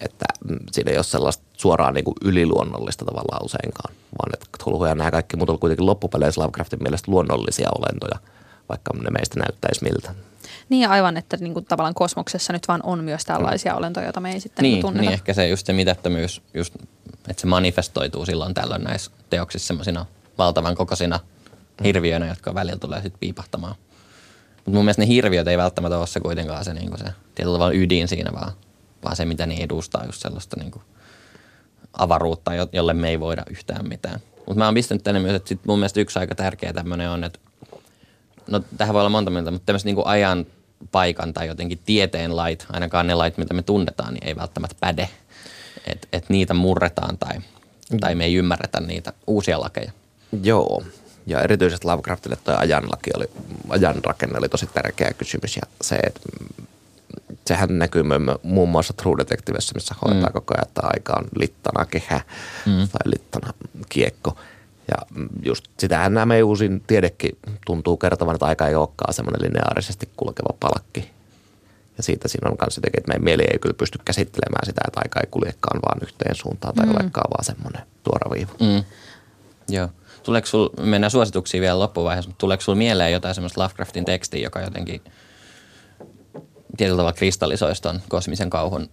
[0.00, 4.84] että mm, siinä ei ole sellaista suoraan niin kuin yliluonnollista tavallaan useinkaan, vaan että Cthulhu
[4.84, 8.18] ja nämä kaikki muut on kuitenkin loppupeleissä Lovecraftin mielestä luonnollisia olentoja,
[8.68, 10.14] vaikka ne meistä näyttäisi miltä.
[10.68, 14.32] niin aivan, että niin kuin tavallaan kosmoksessa nyt vaan on myös tällaisia olentoja, joita me
[14.32, 15.00] ei sitten niin, Niin, tunneta.
[15.00, 16.74] niin ehkä se just se mitättömyys, just,
[17.28, 20.06] että se manifestoituu silloin tällöin näissä teoksissa semmoisina
[20.38, 21.20] valtavan kokoisina
[21.84, 23.74] hirviöinä, jotka välillä tulee sitten piipahtamaan.
[24.56, 27.74] Mutta mun mielestä ne hirviöt ei välttämättä ole se kuitenkaan se, niinku se tietyllä tavalla
[27.74, 28.52] ydin siinä, vaan,
[29.04, 30.82] vaan se, mitä ne edustaa, just sellaista niinku
[31.98, 34.20] avaruutta, jo- jolle me ei voida yhtään mitään.
[34.36, 37.24] Mutta mä oon pistänyt tänne myös, että sit mun mielestä yksi aika tärkeä tämmöinen on,
[37.24, 37.38] että
[38.50, 40.46] no tähän voi olla monta mieltä, mutta tämmöiset niinku ajan
[40.92, 45.08] paikan tai jotenkin tieteen lait, ainakaan ne lait, mitä me tunnetaan, niin ei välttämättä päde.
[45.86, 47.40] Että et niitä murretaan tai,
[48.00, 49.92] tai me ei ymmärretä niitä uusia lakeja.
[50.42, 50.82] Joo,
[51.26, 53.26] ja erityisesti Lovecraftille tuo ajanlaki oli,
[53.68, 56.20] ajan rakenne oli tosi tärkeä kysymys ja se, että
[57.46, 60.32] sehän näkyy mu- muun muassa True Detectivessa, missä hoitaa mm.
[60.32, 62.20] koko ajan, että aika on littana kehä
[62.66, 62.88] mm.
[62.88, 63.52] tai littana
[63.88, 64.36] kiekko.
[64.88, 70.08] Ja just sitähän nämä meidän uusin tiedekin tuntuu kertovan, että aika ei olekaan semmoinen lineaarisesti
[70.16, 71.10] kulkeva palkki.
[71.96, 75.00] Ja siitä siinä on myös jotenkin, että meidän mieli ei kyllä pysty käsittelemään sitä, että
[75.04, 76.92] aika ei kuljekaan vaan yhteen suuntaan tai mm.
[76.92, 78.52] olekaan vaan semmoinen tuora viiva.
[78.60, 78.84] Mm.
[79.68, 79.88] Joo.
[80.26, 84.60] Tuleeko sul, mennään suosituksiin vielä loppuvaiheessa, mutta tuleeko sulla mieleen jotain semmoista Lovecraftin tekstiä, joka
[84.60, 85.00] jotenkin
[86.76, 88.90] tietyllä tavalla kristallisoisi ton kosmisen kauhun,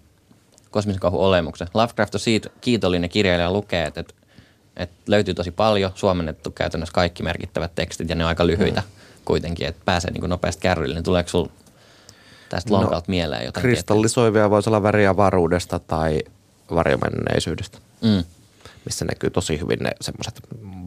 [0.72, 1.68] kosmisen kauhun olemuksen?
[1.74, 4.14] Lovecraft on siitä kiitollinen kirjailija lukee, että, että,
[4.78, 8.88] että löytyy tosi paljon suomennettu käytännössä kaikki merkittävät tekstit ja ne on aika lyhyitä mm.
[9.26, 10.96] kuitenkin, että pääsee niin kuin nopeasti kärryille.
[10.96, 11.50] Niin tuleeko sulla
[12.50, 13.62] tästä lonkalta mieleen jotain?
[13.62, 16.20] Kristallisoivia voisi olla väriä varuudesta tai
[16.76, 17.78] varjomenneisyydestä?
[18.02, 18.24] Mm.
[18.86, 20.40] missä näkyy tosi hyvin ne semmoiset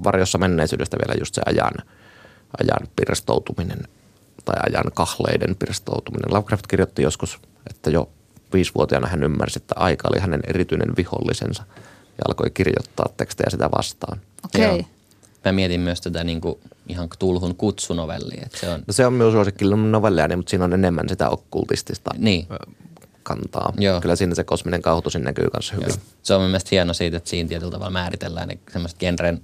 [0.06, 1.72] varjossa menneisyydestä vielä just se ajan,
[2.60, 3.78] ajan pirstoutuminen
[4.44, 6.34] tai ajan kahleiden pirstoutuminen.
[6.34, 7.38] Lovecraft kirjoitti joskus,
[7.70, 8.08] että jo
[8.52, 11.62] viisivuotiaana hän ymmärsi, että aika oli hänen erityinen vihollisensa
[12.18, 14.20] ja alkoi kirjoittaa tekstejä sitä vastaan.
[14.44, 14.64] Okei.
[14.66, 14.76] Okay.
[14.76, 14.86] Joo.
[15.44, 19.12] Mä mietin myös tätä niin kuin ihan Tulhun kutsunovellia, että se on, No se on
[19.12, 22.46] myös suosikki novelleani, mutta siinä on enemmän sitä okkultistista Niin.
[23.22, 23.72] kantaa.
[23.78, 24.00] Joo.
[24.00, 25.88] Kyllä siinä se kosminen kauhu tosin näkyy myös hyvin.
[25.88, 25.96] Joo.
[26.22, 29.40] Se on mun mielestä hieno siitä, että siinä tietyllä tavalla määritellään ne semmoiset genren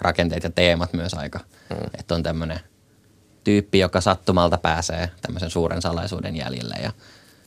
[0.00, 1.38] rakenteet ja teemat myös aika.
[1.70, 1.76] Mm.
[1.98, 2.60] Että on tämmöinen
[3.44, 6.92] tyyppi, joka sattumalta pääsee tämmöisen suuren salaisuuden jäljille ja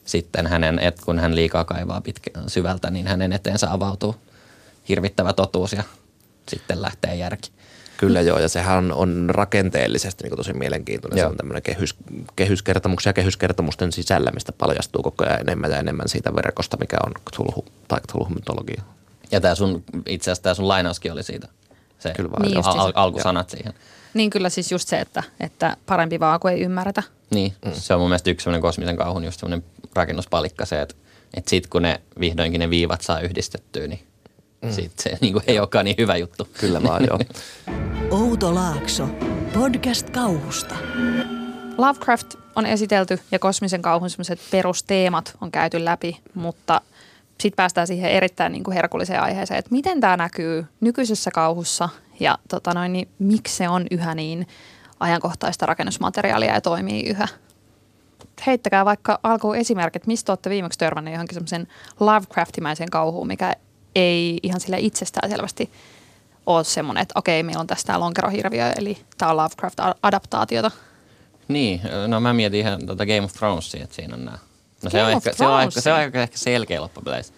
[0.06, 4.16] sitten hänen, et kun hän liikaa kaivaa pitkä, syvältä, niin hänen eteensä avautuu
[4.90, 5.84] hirvittävä totuus ja
[6.48, 7.52] sitten lähtee järki.
[7.98, 11.18] Kyllä joo, ja sehän on, rakenteellisesti niin tosi mielenkiintoinen.
[11.18, 11.28] Joo.
[11.28, 11.96] Se on tämmöinen kehys,
[12.36, 17.12] kehyskertomuksia ja kehyskertomusten sisällä, mistä paljastuu koko ajan enemmän ja enemmän siitä verkosta, mikä on
[17.32, 18.84] Cthulhu tai Cthulhu-mytologia.
[19.32, 21.48] Ja tämä sun, itse asiassa tämä sun lainauskin oli siitä.
[22.00, 23.74] Se kyllä vaan, niin al- alkusanat siihen.
[24.14, 27.04] Niin kyllä siis just se, että, että parempi vaan kuin ei ymmärretä.
[27.32, 27.72] Niin, mm.
[27.74, 30.96] se on mun mielestä yksi semmoinen kosmisen kauhun just semmoinen rakennuspalikka se, että,
[31.34, 34.00] että sit kun ne vihdoinkin ne viivat saa yhdistettyä, niin
[34.62, 34.72] mm.
[34.72, 36.50] sit se niin kuin ei olekaan niin hyvä juttu.
[36.60, 37.20] Kyllä vaan, joo.
[38.22, 39.08] Outo Laakso,
[39.54, 40.76] podcast kauhusta.
[41.78, 46.82] Lovecraft on esitelty ja kosmisen kauhun semmoiset perusteemat on käyty läpi, mutta
[47.41, 52.38] sitten päästään siihen erittäin niin kuin herkulliseen aiheeseen, että miten tämä näkyy nykyisessä kauhussa ja
[52.49, 54.47] tota noin, niin miksi se on yhä niin
[54.99, 57.28] ajankohtaista rakennusmateriaalia ja toimii yhä.
[58.47, 61.67] Heittäkää vaikka alkuun esimerkit, mistä olette viimeksi törmänneet johonkin semmoisen
[61.99, 63.54] Lovecraftimäisen kauhuun, mikä
[63.95, 65.71] ei ihan sille itsestään selvästi
[66.45, 70.71] ole semmoinen, että okei, meillä on tästä lonkerohirviö, eli tämä on Lovecraft-adaptaatiota.
[71.47, 74.38] Niin, no mä mietin ihan tuota Game of Thronesia, että siinä on nämä.
[74.84, 77.34] No se on, ehkä, se, on ehkä, se on ehkä selkeä loppupeleissä.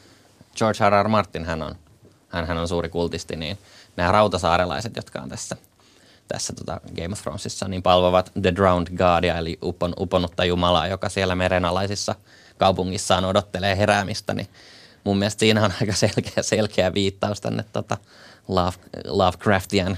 [0.57, 1.03] George R.
[1.03, 1.07] R.
[1.07, 1.75] Martin hän on,
[2.29, 3.57] hän, hän on suuri kultisti, niin
[3.97, 5.57] nämä rautasaarelaiset, jotka on tässä,
[6.27, 11.09] tässä tota Game of Thronesissa, niin palvovat The Drowned Godia, eli upon, uponutta jumalaa, joka
[11.09, 12.15] siellä merenalaisissa
[12.57, 14.47] kaupungissaan odottelee heräämistä, niin
[15.03, 17.97] mun mielestä siinä on aika selkeä, selkeä viittaus tänne tota
[18.47, 19.97] Love, Lovecraftian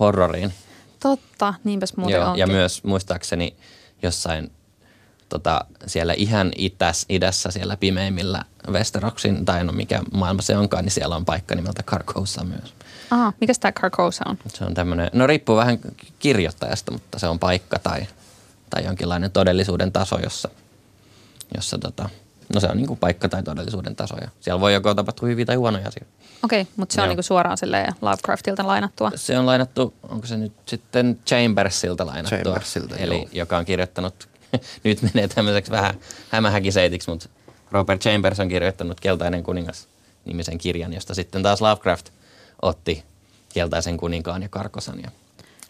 [0.00, 0.54] horroriin.
[1.00, 2.40] Totta, niinpäs muuten Joo, onkin.
[2.40, 3.56] Ja myös muistaakseni
[4.02, 4.50] jossain
[5.28, 10.92] tota, siellä ihan itäs, idässä, siellä pimeimmillä Westeroksin, tai no mikä maailma se onkaan, niin
[10.92, 12.74] siellä on paikka nimeltä Carcosa myös.
[13.10, 14.38] Aha, mikä tämä Carcosa on?
[14.48, 15.78] Se on tämmöinen, no riippuu vähän
[16.18, 18.06] kirjoittajasta, mutta se on paikka tai,
[18.70, 20.48] tai jonkinlainen todellisuuden taso, jossa,
[21.56, 22.08] jossa tota,
[22.54, 24.16] no se on niin kuin paikka tai todellisuuden taso.
[24.20, 26.18] Ja siellä voi joko tapahtua hyviä tai huonoja asioita.
[26.42, 27.04] Okei, okay, mutta se Joo.
[27.04, 27.58] on niin kuin suoraan
[28.02, 29.10] Lovecraftilta lainattua?
[29.14, 32.38] Se on lainattu, onko se nyt sitten Chambersilta lainattua?
[32.38, 33.28] Chambersilta, Eli joo.
[33.32, 34.27] joka on kirjoittanut,
[34.84, 35.94] nyt menee tämmöiseksi vähän
[36.28, 37.28] hämähäkiseitiksi, mutta
[37.72, 39.88] Robert Chambers on kirjoittanut Keltainen kuningas
[40.24, 42.10] nimisen kirjan, josta sitten taas Lovecraft
[42.62, 43.04] otti
[43.54, 45.10] Keltaisen kuninkaan ja Karkosan ja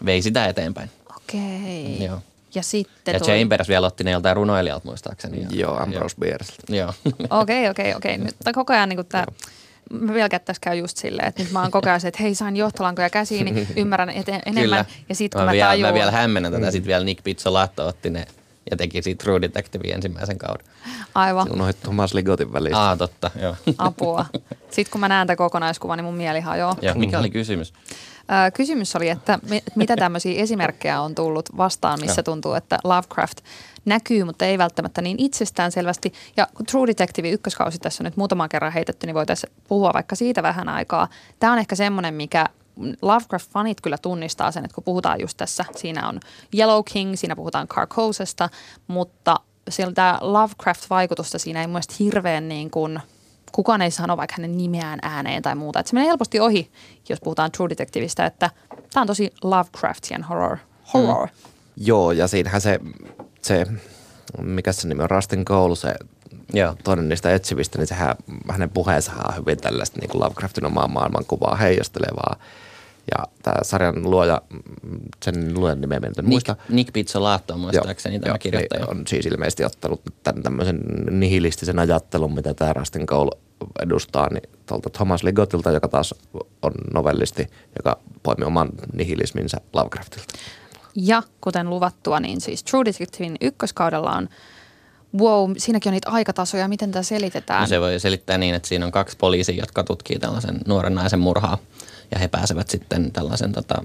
[0.04, 0.90] vei sitä eteenpäin.
[1.16, 1.94] Okei.
[1.94, 2.06] Okay.
[2.06, 2.18] Joo.
[2.54, 3.30] Ja sitten Ja tuli...
[3.30, 5.42] Chambers vielä otti ne joltain runoilijalta muistaakseni.
[5.42, 6.52] Ja, joo, Ambrose Bierce.
[6.68, 6.94] Joo.
[7.40, 8.18] Okei, okei, okei.
[8.18, 9.26] Nyt koko ajan niin tämä
[9.90, 12.34] mä vielä tässä käy just silleen, että nyt mä oon koko ajan se, että hei
[12.34, 14.62] sain johtolankoja käsiin, niin ymmärrän eten, enemmän.
[14.62, 14.84] Kyllä.
[15.08, 15.88] Ja sit kun mä, mä, vielä, tajuun...
[15.88, 16.72] mä vielä hämmennän tätä, mm.
[16.72, 18.26] sitten vielä Nick Pizzolato otti ne
[18.70, 20.66] ja teki siitä True Detective ensimmäisen kauden.
[21.14, 21.46] Aivan.
[21.46, 22.80] Se unohdit Thomas Ligotin välistä.
[22.80, 23.56] Aa, totta, joo.
[23.78, 24.26] Apua.
[24.70, 26.76] Sitten kun mä näen tätä kokonaiskuvan, niin mun mieli hajoaa.
[26.82, 27.72] Joo, mikä oli kysymys?
[28.54, 29.38] kysymys oli, että
[29.74, 33.38] mitä tämmöisiä esimerkkejä on tullut vastaan, missä tuntuu, että Lovecraft
[33.84, 36.12] näkyy, mutta ei välttämättä niin itsestään selvästi.
[36.36, 40.16] Ja kun True Detective ykköskausi tässä on nyt muutaman kerran heitetty, niin voitaisiin puhua vaikka
[40.16, 41.08] siitä vähän aikaa.
[41.38, 42.46] Tämä on ehkä semmoinen, mikä
[43.02, 46.20] Lovecraft-fanit kyllä tunnistaa sen, että kun puhutaan just tässä, siinä on
[46.54, 48.48] Yellow King, siinä puhutaan Carcosesta,
[48.86, 49.36] mutta
[49.68, 53.00] siellä tämä Lovecraft-vaikutusta siinä ei mun hirveän niin kuin–
[53.52, 55.80] kukaan ei sano vaikka hänen nimeään ääneen tai muuta.
[55.80, 56.70] Että se menee helposti ohi,
[57.08, 58.50] jos puhutaan True Detectiveista, että
[58.92, 60.58] tämä on tosi Lovecraftian horror.
[60.94, 61.28] horror.
[61.28, 61.50] Mm.
[61.76, 62.80] Joo, ja siinähän se,
[63.42, 63.66] se,
[64.42, 65.94] mikä se nimi on, Rustin Cole, se
[66.52, 66.74] Joo.
[66.84, 68.16] toinen niistä etsivistä, niin sehän,
[68.50, 72.36] hänen puheensa on hyvin tällaista niin kuin Lovecraftin omaa maailmankuvaa heijastelevaa.
[73.16, 74.42] Ja tämä sarjan luoja,
[75.22, 76.56] sen luojan nimeä en muista.
[76.68, 78.86] Nick Pizzolaatto on muistaakseni joo, tämä joo, kirjoittaja.
[78.86, 83.30] On siis ilmeisesti ottanut tämän tämmöisen nihilistisen ajattelun, mitä tämä Rustin Cole
[83.82, 86.14] edustaa, niin tuolta Thomas Ligotilta, joka taas
[86.62, 90.34] on novellisti, joka poimi oman nihilisminsa Lovecraftilta.
[90.94, 94.28] Ja kuten luvattua, niin siis True Detectivein ykköskaudella on
[95.18, 96.68] Wow, siinäkin on niitä aikatasoja.
[96.68, 97.60] Miten tämä selitetään?
[97.60, 101.18] No se voi selittää niin, että siinä on kaksi poliisia, jotka tutkii tällaisen nuoren naisen
[101.18, 101.58] murhaa
[102.10, 103.84] ja he pääsevät sitten tällaisen tota,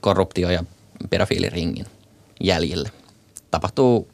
[0.00, 0.64] korruptio- ja
[1.10, 1.86] pedofiiliringin
[2.40, 2.90] jäljille.
[3.50, 4.08] Tapahtuu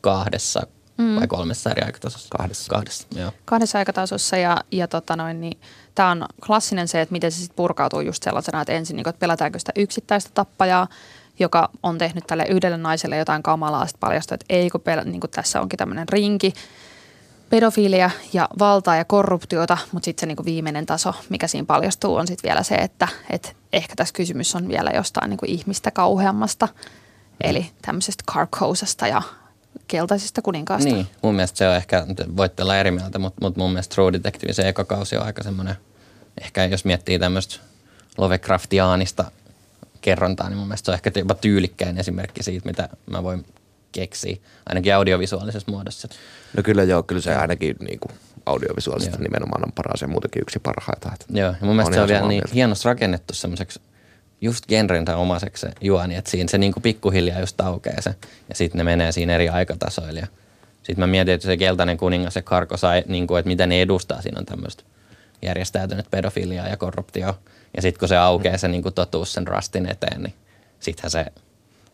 [0.00, 0.66] kahdessa
[0.98, 1.16] mm.
[1.16, 2.28] vai kolmessa eri aikatasossa?
[2.38, 2.70] Kahdessa.
[2.70, 3.32] Kahdessa, joo.
[3.44, 5.58] Kahdessa aikatasossa ja, ja tota noin, niin,
[5.94, 9.20] tämä on klassinen se, että miten se sitten purkautuu just sellaisena, että ensin niin, että
[9.20, 10.88] pelätäänkö sitä yksittäistä tappajaa,
[11.38, 15.20] joka on tehnyt tälle yhdelle naiselle jotain kamalaa, sitten paljastuu, että ei kun, pelä, niin
[15.20, 16.52] kuin tässä onkin tämmöinen rinki,
[17.52, 22.26] pedofiilia ja valtaa ja korruptiota, mutta sitten se niinku viimeinen taso, mikä siinä paljastuu, on
[22.26, 26.68] sitten vielä se, että et ehkä tässä kysymys on vielä jostain niinku ihmistä kauheammasta,
[27.40, 29.22] eli tämmöisestä Carcosasta ja
[29.88, 30.88] keltaisista kuninkaasta.
[30.88, 34.12] Niin, mun mielestä se on ehkä, voitte olla eri mieltä, mutta, mutta mun mielestä True
[34.12, 35.76] Detective se ekakausi on aika semmoinen,
[36.40, 37.56] ehkä jos miettii tämmöistä
[38.18, 39.24] Lovecraftiaanista
[40.00, 43.46] kerrontaa, niin mun mielestä se on ehkä jopa tyylikkäin esimerkki siitä, mitä mä voin
[43.92, 46.08] keksiä, ainakin audiovisuaalisessa muodossa.
[46.56, 48.12] No kyllä joo, kyllä se ainakin niin kuin
[48.46, 49.22] audiovisuaalisesti joo.
[49.22, 51.10] nimenomaan on paras ja muutenkin yksi parhaita.
[51.12, 53.80] Että joo, ja mun mielestä se on vielä niin hienosti rakennettu semmoiseksi
[54.40, 58.14] just genrensä omaseksi se juoni, että siinä se niin kuin pikkuhiljaa just aukeaa se,
[58.48, 60.20] ja sitten ne menee siinä eri aikatasoilla.
[60.20, 60.26] Ja
[60.82, 63.82] sitten mä mietin, että se keltainen kuningas ja karko sai, niin kuin, että mitä ne
[63.82, 64.82] edustaa, siinä on tämmöistä
[65.42, 67.38] järjestäytynyt pedofiliaa ja korruptio.
[67.76, 70.34] Ja sitten kun se aukeaa se niin kuin totuus sen rastin eteen, niin
[70.80, 71.26] sittenhän se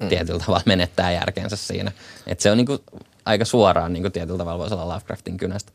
[0.01, 0.09] mm.
[0.09, 1.93] tietyllä tavalla menettää järkensä siinä.
[2.27, 2.79] Että se on niin kuin
[3.25, 5.73] aika suoraan niin kuin tietyllä tavalla voisi olla Lovecraftin kynästä.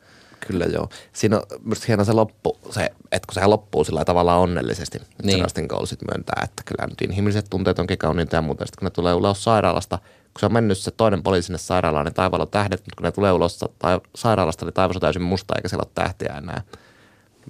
[0.47, 0.89] Kyllä joo.
[1.13, 5.37] Siinä on myös hieno se loppu, se, että kun sehän loppuu sillä tavalla onnellisesti, niin.
[5.37, 8.65] se Rustin Cole sitten myöntää, että kyllä nyt inhimilliset tunteet onkin kauniita ja muuta.
[8.65, 12.05] Sitten kun ne tulee ulos sairaalasta, kun se on mennyt se toinen poliisi sinne sairaalaan,
[12.05, 15.21] niin taivaalla on tähdet, mutta kun ne tulee ulos tai sairaalasta, niin taivas on täysin
[15.21, 16.61] musta eikä siellä ole tähtiä enää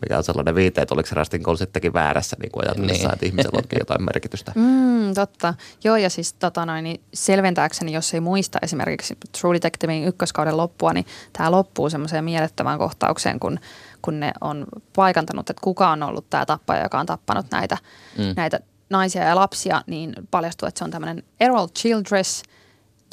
[0.01, 3.13] mikä on sellainen viite, että oliko se Rastin Cole sittenkin väärässä niin kuin ajatellessa, niin.
[3.13, 4.51] että ihmisellä onkin jotain merkitystä.
[5.03, 5.53] Mm, totta.
[5.83, 10.93] Joo, ja siis tota noin, niin selventääkseni, jos ei muista esimerkiksi True Detectivein ykköskauden loppua,
[10.93, 13.59] niin tämä loppuu semmoiseen mielettömään kohtaukseen, kun,
[14.01, 17.77] kun ne on paikantanut, että kuka on ollut tämä tappaja, joka on tappanut näitä,
[18.17, 18.33] mm.
[18.35, 22.43] näitä naisia ja lapsia, niin paljastuu, että se on tämmöinen Errol Childress,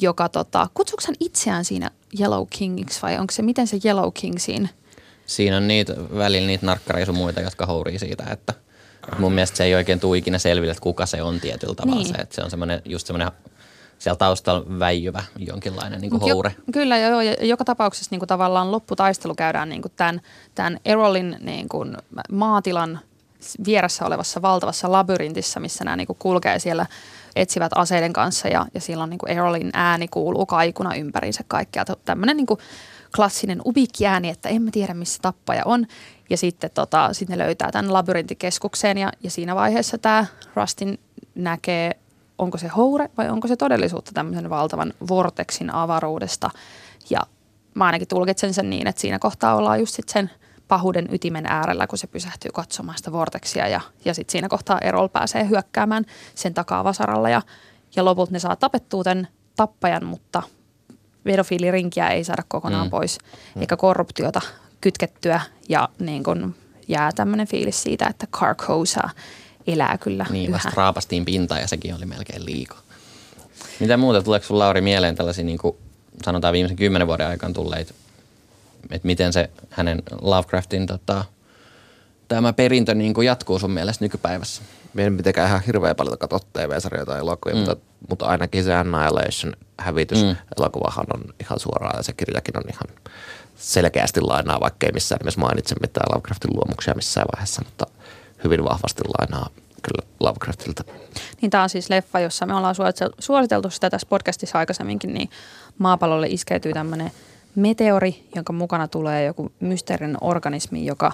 [0.01, 4.37] joka tota, kutsuuko hän itseään siinä Yellow Kingiksi vai onko se, miten se Yellow King
[4.37, 4.67] siinä–
[5.25, 8.53] siinä on niitä, välillä niitä narkkareja sun muita, jotka hourii siitä, että
[9.19, 12.03] mun mielestä se ei oikein tule ikinä selville, että kuka se on tietyllä tavalla.
[12.03, 12.15] Niin.
[12.15, 13.31] Se, että se on semmoinen, just semmoinen
[13.99, 16.55] siellä taustalla väijyvä jonkinlainen niin kuin houre.
[16.57, 20.21] Jo, kyllä, joo, ja joka tapauksessa niin kuin tavallaan lopputaistelu käydään niin kuin tämän,
[20.55, 21.97] tämän Erolin niin kuin
[22.31, 22.99] maatilan
[23.65, 26.85] vieressä olevassa valtavassa labyrintissä, missä nämä niin kuin kulkee siellä
[27.35, 31.85] etsivät aseiden kanssa ja, ja silloin niin kuin Erolin ääni kuuluu kaikuna ympäriinsä kaikkea.
[32.05, 32.59] Tämmöinen niin kuin
[33.15, 35.85] klassinen ubikkiääni, että emme tiedä missä tappaja on.
[36.29, 40.99] Ja sitten tota, sit ne löytää tämän labyrintikeskukseen ja, ja siinä vaiheessa tämä Rustin
[41.35, 41.97] näkee,
[42.37, 46.49] onko se houre vai onko se todellisuutta tämmöisen valtavan vorteksin avaruudesta.
[47.09, 47.19] Ja
[47.73, 50.31] mä ainakin tulkitsen sen niin, että siinä kohtaa ollaan just sit sen
[50.67, 55.07] pahuuden ytimen äärellä, kun se pysähtyy katsomaan sitä vorteksia ja, ja sitten siinä kohtaa Erol
[55.07, 57.41] pääsee hyökkäämään sen takaa vasaralla ja,
[57.95, 60.43] ja lopulta ne saa tapettua tämän tappajan, mutta
[61.23, 62.91] pedofiilirinkiä ei saada kokonaan mm.
[62.91, 63.17] pois,
[63.55, 63.61] mm.
[63.61, 64.41] eikä korruptiota
[64.81, 66.55] kytkettyä ja niin kun
[66.87, 69.09] jää tämmöinen fiilis siitä, että Carcosa
[69.67, 70.55] elää kyllä Niin, yhä.
[70.55, 72.75] vasta raapastiin pinta ja sekin oli melkein liiko.
[73.79, 75.75] Mitä muuta, tuleeko sinulla Lauri mieleen tällaisia niin kuin
[76.25, 77.93] sanotaan viimeisen kymmenen vuoden aikana tulleita,
[78.91, 81.25] että miten se hänen Lovecraftin tota,
[82.27, 84.61] tämä perintö niin kuin jatkuu sun mielestä nykypäivässä?
[84.93, 87.59] Meidän mitenkään ihan hirveän paljon katsoa TV-sarjoja tai elokuvia, mm.
[87.59, 90.35] mutta, mutta ainakin se Annihilation hävitys mm.
[90.57, 92.97] elokuvahan on ihan suoraan ja se kirjakin on ihan
[93.55, 97.85] selkeästi lainaa, vaikka ei missään nimessä mainitse mitään Lovecraftin luomuksia missään vaiheessa, mutta
[98.43, 99.49] hyvin vahvasti lainaa
[99.81, 100.83] kyllä Lovecraftilta.
[101.41, 102.75] Niin tämä on siis leffa, jossa me ollaan
[103.19, 105.29] suositeltu sitä tässä podcastissa aikaisemminkin, niin
[105.77, 107.11] maapallolle iskeytyy tämmöinen
[107.55, 111.11] meteori, jonka mukana tulee joku mysteerinen organismi, joka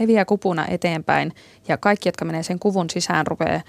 [0.00, 1.34] leviää kupuna eteenpäin
[1.68, 3.60] ja kaikki, jotka menee sen kuvun sisään, rupeaa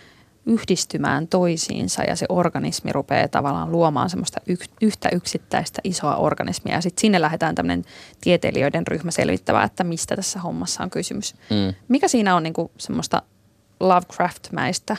[0.45, 4.41] yhdistymään toisiinsa ja se organismi rupeaa tavallaan luomaan semmoista
[4.81, 6.75] yhtä yksittäistä isoa organismia.
[6.75, 7.85] Ja sitten sinne lähdetään tämmöinen
[8.21, 11.35] tieteilijöiden ryhmä selvittämään, että mistä tässä hommassa on kysymys.
[11.49, 11.73] Mm.
[11.87, 13.21] Mikä siinä on niinku semmoista
[13.79, 14.97] Lovecraft-mäistä?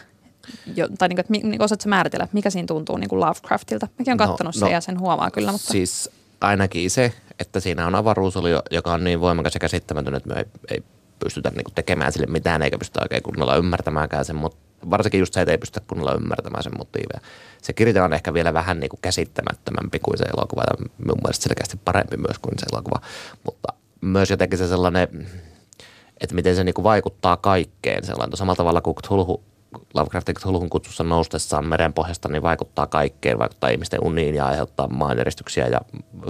[0.77, 3.89] Jo, tai niinku, että niinku osaatko määritellä, että mikä siinä tuntuu niinku Lovecraftilta?
[3.99, 5.53] Mäkin olen no, katsonut no, sen ja sen huomaa kyllä.
[5.53, 5.73] Mutta...
[5.73, 10.35] Siis ainakin se, että siinä on avaruusolio, joka on niin voimakas ja käsittämätön, että me
[10.39, 10.83] ei, ei
[11.25, 14.59] pystytä niinku tekemään sille mitään eikä pystytä oikein kunnolla ymmärtämäänkään sen, mutta
[14.91, 17.21] varsinkin just se, että ei pystytä kunnolla ymmärtämään sen motiiveja.
[17.63, 21.43] Se kirja on ehkä vielä vähän niin kuin käsittämättömämpi kuin se elokuva ja mun mielestä
[21.43, 23.01] selkeästi parempi myös kuin se elokuva,
[23.45, 25.29] mutta myös jotenkin se sellainen,
[26.21, 28.37] että miten se niin kuin vaikuttaa kaikkeen sellainen.
[28.37, 29.43] Samalla tavalla kuin Cthulhu,
[29.95, 35.81] Lovecraftin Cthulhun kutsussa noustessaan merenpohjasta, niin vaikuttaa kaikkeen, vaikuttaa ihmisten uniin ja aiheuttaa maanjäristyksiä ja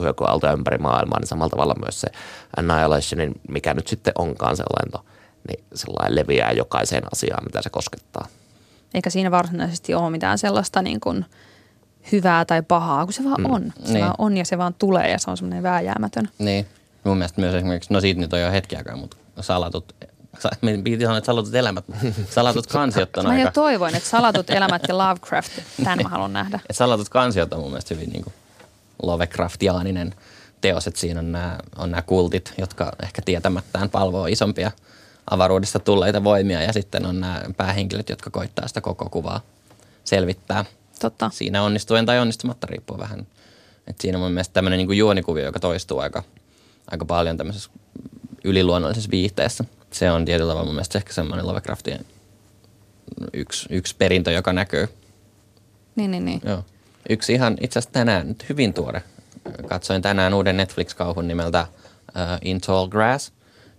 [0.00, 2.08] hyökyaaltoja ympäri maailmaa, niin samalla tavalla myös se
[2.56, 5.10] Annihilationin, mikä nyt sitten onkaan sellainen,
[5.48, 8.26] niin sellainen leviää jokaiseen asiaan, mitä se koskettaa.
[8.94, 11.24] Eikä siinä varsinaisesti ole mitään sellaista niin kuin
[12.12, 13.50] hyvää tai pahaa, kun se vaan mm.
[13.50, 13.72] on.
[13.84, 14.04] Se niin.
[14.04, 16.28] vaan on ja se vaan tulee ja se on semmoinen vääjäämätön.
[16.38, 16.66] Niin.
[17.04, 19.94] Mun mielestä myös esimerkiksi, no siitä nyt on jo hetki aikaa, mutta salatut
[20.84, 21.84] Piti sanoa, että salatut elämät.
[22.30, 23.42] Salatut kansiot on Mä aika...
[23.42, 25.52] jo toivoin, että salatut elämät ja Lovecraft,
[25.84, 26.60] tämän mä haluan nähdä.
[26.70, 28.34] Et salatut kansiot on mun mielestä hyvin niin kuin
[29.02, 30.14] Lovecraftiaaninen
[30.60, 34.70] teos, että siinä on nämä, on nämä kultit, jotka ehkä tietämättään palvoo isompia–
[35.30, 39.40] avaruudesta tulleita voimia ja sitten on nämä päähenkilöt, jotka koittaa sitä koko kuvaa
[40.04, 40.64] selvittää.
[41.00, 41.30] Totta.
[41.32, 43.26] Siinä onnistuen tai onnistumatta riippuu vähän.
[43.86, 46.22] Et siinä on mun mielestä tämmöinen niin juonikuvio, joka toistuu aika,
[46.90, 47.70] aika paljon tämmöisessä
[48.44, 49.64] yliluonnollisessa viihteessä.
[49.92, 52.04] Se on tietyllä tavalla mun mielestä ehkä semmoinen Lovecraftien
[53.32, 54.88] yksi, yksi perintö, joka näkyy.
[55.96, 56.40] Niin, niin, niin.
[56.44, 56.64] Joo.
[57.08, 59.02] Yksi ihan itse asiassa tänään, nyt hyvin tuore.
[59.68, 63.32] Katsoin tänään uuden Netflix-kauhun nimeltä uh, In Tall Grass,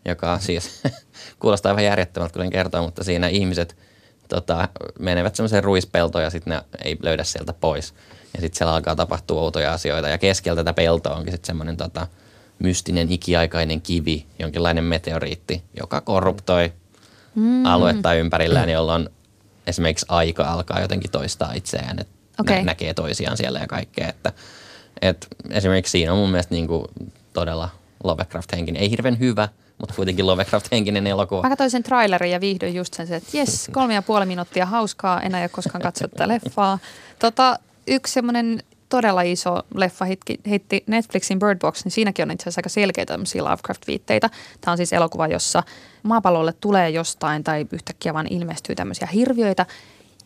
[0.06, 0.82] joka siis
[1.39, 3.76] kuulostaa aivan järjettömältä, kuten kertoo, mutta siinä ihmiset
[4.28, 4.69] tota,
[5.00, 7.93] menevät semmoiseen ruispeltoon ja sitten ne ei löydä sieltä pois.
[8.34, 12.08] Ja sitten siellä alkaa tapahtua outoja asioita ja keskellä tätä peltoa onkin sitten semmoinen tota,
[12.62, 16.74] mystinen ikiaikainen kivi, jonkinlainen meteoriitti, joka korruptoi
[17.36, 17.65] mm.
[17.65, 19.10] aluetta ympärillään, jolloin
[19.67, 22.58] esimerkiksi aika alkaa jotenkin toistaa itseään, että Okei.
[22.58, 24.10] nä- näkee toisiaan siellä ja kaikkea.
[24.10, 24.34] Että,
[25.02, 26.88] et esimerkiksi siinä on mun mielestä niinku
[27.34, 27.69] todella
[28.04, 28.82] Lovecraft-henkinen.
[28.82, 31.41] Ei hirveän hyvä, mutta kuitenkin Lovecraft-henkinen elokuva.
[31.41, 35.21] Mä katsoin sen trailerin ja viihdyin just sen, että jes, kolme ja puoli minuuttia hauskaa,
[35.21, 36.80] en aio koskaan katsoa tätä leffaa.
[37.19, 42.43] Tota, yksi semmoinen todella iso leffa hitti, hitti Netflixin Bird Box, niin siinäkin on itse
[42.43, 44.30] asiassa aika selkeitä tämmöisiä Lovecraft-viitteitä.
[44.62, 45.63] Tämä on siis elokuva, jossa
[46.04, 49.65] maapallolle tulee jostain tai yhtäkkiä vaan ilmestyy tämmöisiä hirviöitä,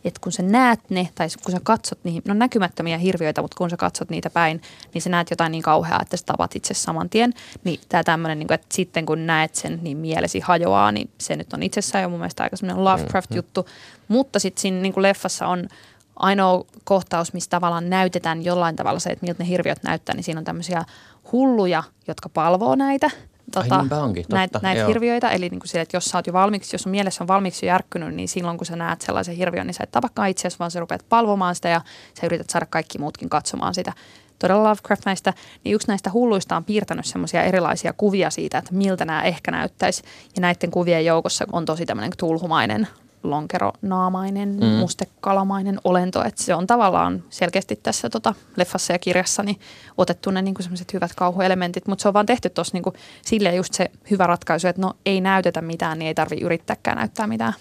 [0.05, 3.57] että kun sä näet ne, tai kun sä katsot niihin, ne on näkymättömiä hirviöitä, mutta
[3.57, 4.61] kun sä katsot niitä päin,
[4.93, 7.33] niin sä näet jotain niin kauheaa, että sä tavat itse saman tien.
[7.63, 11.53] Niin tämä tämmöinen, niin että sitten kun näet sen, niin mielesi hajoaa, niin se nyt
[11.53, 13.67] on itsessään jo mun mielestä aika semmoinen Lovecraft-juttu.
[14.07, 15.67] Mutta sitten siinä niin leffassa on
[16.15, 20.39] ainoa kohtaus, missä tavallaan näytetään jollain tavalla se, että miltä ne hirviöt näyttää, niin siinä
[20.39, 20.83] on tämmöisiä
[21.31, 23.09] hulluja, jotka palvoo näitä.
[23.51, 24.87] tota, niinpä onkin, totta, näitä, näitä joo.
[24.87, 25.29] hirviöitä.
[25.29, 27.65] Eli niin kuin sille, että jos sä oot jo valmiiksi, jos sun mielessä on valmiiksi
[27.65, 30.71] jo järkkynyt, niin silloin kun sä näet sellaisen hirviön, niin sä et tapakaan itseäsi, vaan
[30.71, 31.81] sä rupeat palvomaan sitä ja
[32.19, 33.93] sä yrität saada kaikki muutkin katsomaan sitä.
[34.39, 39.05] Todella Lovecraft näistä, niin yksi näistä hulluista on piirtänyt semmoisia erilaisia kuvia siitä, että miltä
[39.05, 40.03] nämä ehkä näyttäisi.
[40.35, 42.87] Ja näiden kuvien joukossa on tosi tämmöinen tulhumainen
[43.29, 44.65] lonkeronaamainen, mm.
[44.65, 46.23] mustekalamainen olento.
[46.23, 49.59] Että se on tavallaan selkeästi tässä tota, leffassa ja kirjassa niin
[49.97, 53.73] otettu ne niin semmoiset hyvät kauhuelementit, mutta se on vaan tehty tuossa niin silleen just
[53.73, 57.53] se hyvä ratkaisu, että no ei näytetä mitään, niin ei tarvi yrittääkään näyttää mitään.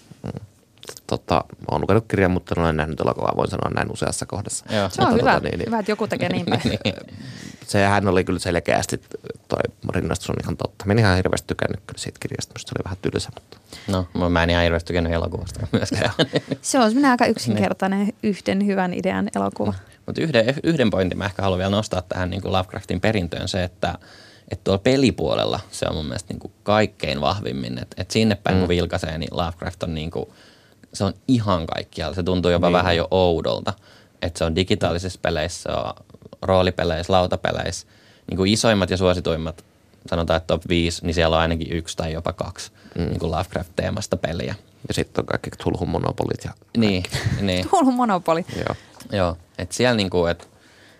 [1.07, 4.65] Tota, olen lukenut kirjan, mutta en ole nähnyt elokuvaa, voin sanoa näin useassa kohdassa.
[4.69, 4.89] Joo.
[4.89, 6.61] Se on Mutta hyvä, tota, niin, niin, hyvä, että joku tekee niin päin.
[7.67, 9.01] Sehän oli kyllä selkeästi,
[9.47, 10.85] toi rinnastus on ihan totta.
[10.85, 14.43] Meni ihan hirveästi tykännyt kyllä siitä kirjasta, musta se oli vähän tylsä, mutta No, mä
[14.43, 16.11] en ihan hirveästi tykännyt elokuvasta myöskään.
[16.61, 19.73] Se on semmoinen aika yksinkertainen yhden hyvän idean elokuva.
[20.05, 23.63] Mutta yhden, yhden pointin mä ehkä haluan vielä nostaa tähän niin kuin Lovecraftin perintöön se,
[23.63, 23.97] että,
[24.51, 27.77] että tuolla pelipuolella se on mun mielestä niin kuin kaikkein vahvimmin.
[27.77, 28.59] Että et sinne päin mm.
[28.59, 30.25] kun vilkaisee, niin Lovecraft on niin kuin,
[30.95, 32.15] se on ihan kaikkialla.
[32.15, 32.73] Se tuntuu jopa niin.
[32.73, 33.73] vähän jo oudolta.
[34.21, 35.93] Että se on digitaalisissa peleissä, se on
[36.41, 37.87] roolipeleissä, lautapeleissä.
[38.27, 39.65] Niin kuin isoimmat ja suosituimmat,
[40.09, 43.01] sanotaan, että top 5, niin siellä on ainakin yksi tai jopa kaksi mm.
[43.01, 44.55] niin kuin Lovecraft-teemasta peliä.
[44.87, 47.03] ja sitten on kaikki Tulhun monopolit ja Niin,
[47.41, 47.67] niin.
[47.71, 48.45] Tullut monopoli.
[48.55, 48.75] joo.
[49.11, 50.47] Joo, että siellä niinku, että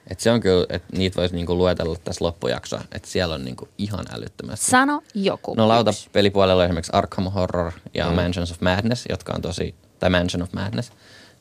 [0.07, 3.67] et se on kyllä, että niitä voisi niinku luetella tässä loppujaksoa, että siellä on niinku
[3.77, 4.65] ihan älyttömästi.
[4.65, 5.53] Sano joku.
[5.53, 8.15] No lautapelipuolella on esimerkiksi Arkham Horror ja mm.
[8.15, 10.91] Mansions of Madness, jotka on tosi, tai Mansion of Madness.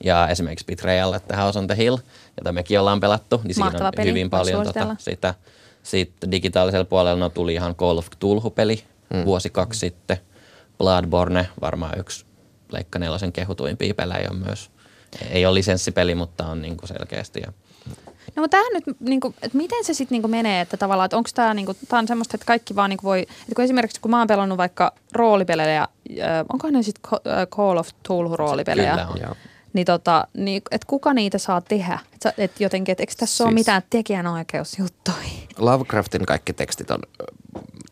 [0.05, 1.97] Ja esimerkiksi Betrayal at the House on the Hill,
[2.37, 5.35] jota mekin ollaan pelattu, niin siinä Mahtava on peli, hyvin paljon tota, sitä.
[5.83, 9.25] Sitten digitaalisella puolella no, tuli ihan Call of Cthulhu-peli mm.
[9.25, 10.17] vuosi kaksi sitten.
[10.79, 12.25] Bloodborne, varmaan yksi
[12.73, 14.71] Leikka Nelosen kehutuimpia pelejä on myös.
[15.31, 17.41] Ei ole lisenssipeli, mutta on niinku selkeästi.
[17.41, 17.53] Ja
[18.37, 21.31] No mutta tämähän nyt, niinku, että miten se sitten niinku menee, että tavallaan, että onko
[21.35, 24.19] tämä niinku, tää on semmoista, että kaikki vaan niinku voi, että kun esimerkiksi kun mä
[24.19, 25.89] oon pelannut vaikka roolipelejä, äh,
[26.53, 27.11] onkohan ne sitten
[27.51, 29.21] Call of Cthulhu roolipelejä, Kyllä on.
[29.21, 29.35] Joo.
[29.73, 31.99] niin tota, niin, että kuka niitä saa tehdä?
[32.15, 33.47] Että et jotenkin, että eikö tässä siis...
[33.47, 35.17] ole mitään tekijänoikeusjuttuja?
[35.59, 37.01] Lovecraftin kaikki tekstit on,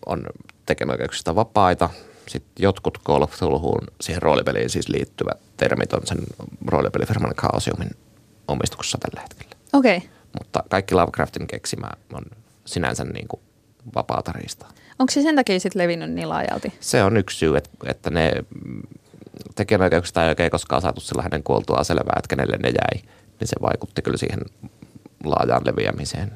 [0.07, 0.27] on
[0.67, 1.91] tekijänoikeuksista vapaita.
[2.29, 6.19] Sitten jotkut Call of Cthulhuun siihen roolipeliin siis liittyvät termit on sen
[6.67, 7.91] roolipelifirman Chaosiumin
[8.49, 9.57] omistuksessa tällä hetkellä.
[9.73, 9.97] Okei.
[9.97, 10.09] Okay.
[10.39, 12.23] Mutta kaikki Lovecraftin keksimä on
[12.65, 13.41] sinänsä niin kuin
[13.95, 14.69] vapaata riistaa.
[14.99, 16.73] Onko se sen takia sitten levinnyt niin laajalti?
[16.81, 18.33] Se on yksi syy, että, että ne
[19.55, 23.03] tekijänoikeuksista ei oikein koskaan saatu sillä hänen kuoltuaan selvää, että kenelle ne jäi.
[23.41, 24.41] Niin se vaikutti kyllä siihen
[25.25, 26.33] laajaan leviämiseen.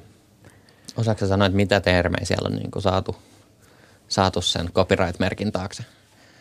[0.96, 3.16] Osaatko sä sanoa, että mitä termejä siellä on niinku saatu,
[4.08, 5.84] saatu sen copyright-merkin taakse?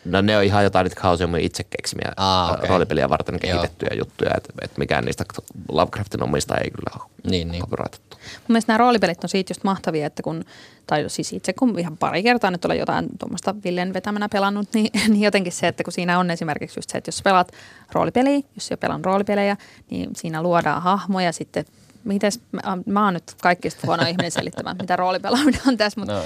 [0.06, 2.68] No ne on ihan jotain niitä Chaosiumin itse keksimiä Aa, okei.
[2.68, 3.38] roolipeliä varten Joo.
[3.40, 5.24] kehitettyjä juttuja, että et mikään niistä
[5.68, 7.60] Lovecraftin omista ei kyllä ole Niin, niin.
[7.62, 8.16] copyrightattu.
[8.16, 10.44] Mun mielestä nämä roolipelit on siitä just mahtavia, että kun,
[10.86, 14.90] tai siis itse kun ihan pari kertaa nyt olen jotain tuommoista Villen vetämänä pelannut, niin,
[15.08, 17.52] niin jotenkin se, että kun siinä on esimerkiksi just se, että jos pelaat
[17.92, 19.56] roolipeliä, jos jo pelan roolipelejä,
[19.90, 21.64] niin siinä luodaan hahmoja sitten
[22.04, 26.22] Mites, mä, mä oon nyt kaikista huono ihminen selittämään, mitä roolipelaaminen on tässä, mutta No,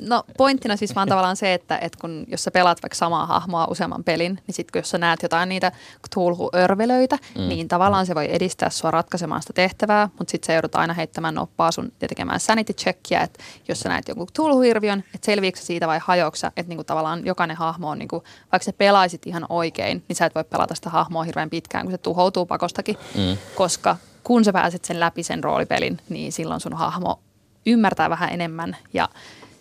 [0.00, 3.66] No pointtina siis vaan tavallaan se, että, että kun, jos sä pelaat vaikka samaa hahmoa
[3.70, 5.72] useamman pelin, niin sitten jos sä näet jotain niitä
[6.08, 7.48] Cthulhu-örvelöitä, mm.
[7.48, 11.34] niin tavallaan se voi edistää sua ratkaisemaan sitä tehtävää, mutta sitten sä joudut aina heittämään
[11.34, 15.86] noppaa sun ja tekemään sanity checkia, että jos sä näet jonkun Cthulhu-hirviön, että selviikö siitä
[15.86, 20.16] vai hajoksä, että niinku tavallaan jokainen hahmo on, niinku, vaikka sä pelaisit ihan oikein, niin
[20.16, 23.36] sä et voi pelata sitä hahmoa hirveän pitkään, kun se tuhoutuu pakostakin, mm.
[23.54, 27.20] koska kun sä pääset sen läpi sen roolipelin, niin silloin sun hahmo
[27.66, 29.08] ymmärtää vähän enemmän ja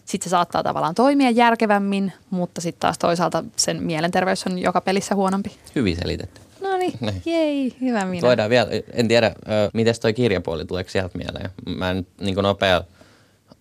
[0.10, 5.16] sitten se saattaa tavallaan toimia järkevämmin, mutta sitten taas toisaalta sen mielenterveys on joka pelissä
[5.16, 5.57] huonompi.
[5.76, 6.41] Hyvin selitetty.
[6.62, 6.93] No niin,
[7.26, 8.28] jei, hyvä minä.
[8.28, 9.36] Voidaan vielä, en tiedä,
[9.74, 11.49] miten toi kirjapuoli, tuleeko sieltä mieleen?
[11.78, 12.84] Mä en niin nopea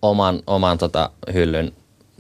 [0.03, 1.73] oman, oman tota, hyllyn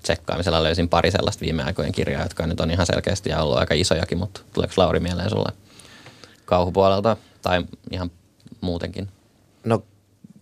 [0.03, 3.74] tsekkaamisella löysin pari sellaista viime aikojen kirjaa, jotka nyt on ihan selkeästi ja ollut aika
[3.74, 5.53] isojakin, mutta tuleeko Lauri mieleen sulle
[6.45, 8.11] kauhupuolelta tai ihan
[8.61, 9.09] muutenkin?
[9.64, 9.83] No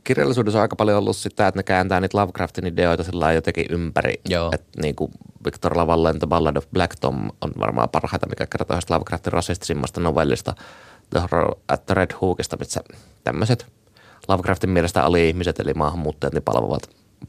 [0.06, 4.14] kirjallisuudessa on aika paljon ollut sitä, että ne kääntää niitä Lovecraftin ideoita sillä jotenkin ympäri.
[4.28, 4.50] Joo.
[4.52, 5.10] Että niin kuin
[5.44, 10.54] Victor Lavallen The Ballad of Black Tom on varmaan parhaita, mikä kertoo Lovecraftin rasistisimmasta novellista
[11.10, 12.80] The Horror at the Red Hookista, missä
[13.24, 13.66] tämmöiset
[14.28, 16.82] Lovecraftin mielestä ali-ihmiset eli maahanmuuttajat niin palvovat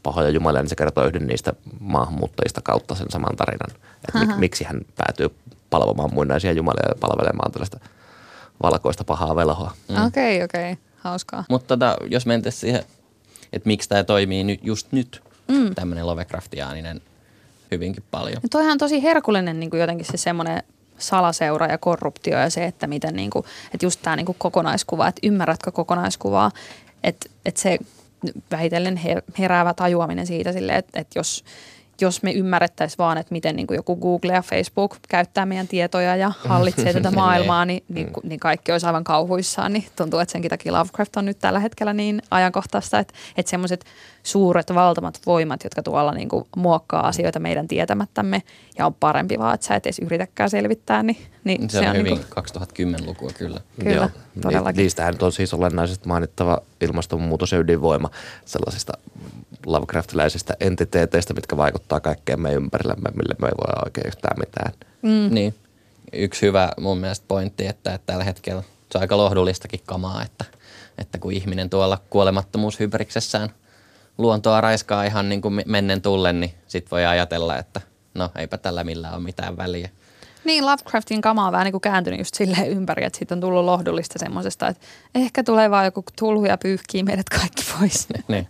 [0.03, 3.81] pahoja jumalia, niin se kertoo yhden niistä maahanmuuttajista kautta sen saman tarinan.
[4.07, 5.35] Että mik, miksi hän päätyy
[5.69, 7.79] palvomaan muinaisia jumalia ja palvelemaan tällaista
[8.63, 9.71] valkoista pahaa velhoa.
[9.89, 10.05] Okei, mm.
[10.05, 10.43] okei.
[10.43, 10.86] Okay, okay.
[10.97, 11.45] Hauskaa.
[11.49, 12.83] Mutta tota, jos mentäisiin siihen,
[13.53, 15.75] että miksi tämä toimii nyt, just nyt, mm.
[15.75, 17.01] tämmöinen Lovecraftiaaninen
[17.71, 18.39] hyvinkin paljon.
[18.43, 20.63] Ja toihan on tosi herkullinen niin kuin jotenkin se semmoinen
[20.97, 25.07] salaseura ja korruptio ja se, että miten niin kuin, että just tämä niin kuin kokonaiskuva,
[25.07, 26.51] että ymmärrätkö kokonaiskuvaa,
[27.03, 27.77] että, että se
[28.51, 29.01] vähitellen
[29.39, 31.43] heräävä tajuaminen siitä sille, että, että jos–
[32.01, 36.15] jos me ymmärrettäisiin vaan, että miten niin kuin joku Google ja Facebook käyttää meidän tietoja
[36.15, 38.29] ja hallitsee tätä maailmaa, niin, niin, mm.
[38.29, 39.73] niin kaikki olisi aivan kauhuissaan.
[39.73, 43.85] Niin tuntuu, että senkin takia Lovecraft on nyt tällä hetkellä niin ajankohtaista, että, että semmoiset
[44.27, 48.43] suuret, valtamat voimat, jotka tuolla niin kuin muokkaa asioita meidän tietämättämme
[48.77, 51.87] ja on parempi vaan, että sä et edes yritäkään selvittää, niin, niin se, se on,
[51.87, 53.61] on hyvin niin kuin, 2010-lukua kyllä.
[53.83, 54.09] Kyllä, Joo.
[54.41, 54.81] todellakin.
[54.81, 58.09] Niistähän on siis olennaisesti mainittava ilmastonmuutos ja ydinvoima
[58.45, 58.93] sellaisista
[59.65, 64.73] Lovecraftiläisistä entiteeteistä, mitkä vaikuttaa kaikkeen meidän ympärillämme, mille me ei voi oikein yhtään mitään.
[65.01, 65.35] Mm.
[65.35, 65.55] Niin.
[66.13, 70.45] Yksi hyvä mun mielestä pointti, että, että tällä hetkellä se on aika lohdullistakin kamaa, että,
[70.97, 73.49] että kun ihminen tuolla kuolemattomuushybriksessään
[74.17, 77.81] luontoa raiskaa ihan niin kuin mennen tullen, niin sit voi ajatella, että
[78.13, 79.89] no eipä tällä millään ole mitään väliä.
[80.43, 83.65] Niin, Lovecraftin kama on vähän niin kuin kääntynyt just silleen ympäri, että siitä on tullut
[83.65, 88.07] lohdullista semmoisesta, että ehkä tulee vaan joku tulhu ja pyyhkii meidät kaikki pois.
[88.27, 88.47] niin.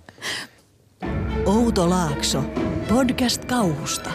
[1.46, 2.44] Outo Laakso,
[2.90, 4.10] podcast kauhusta.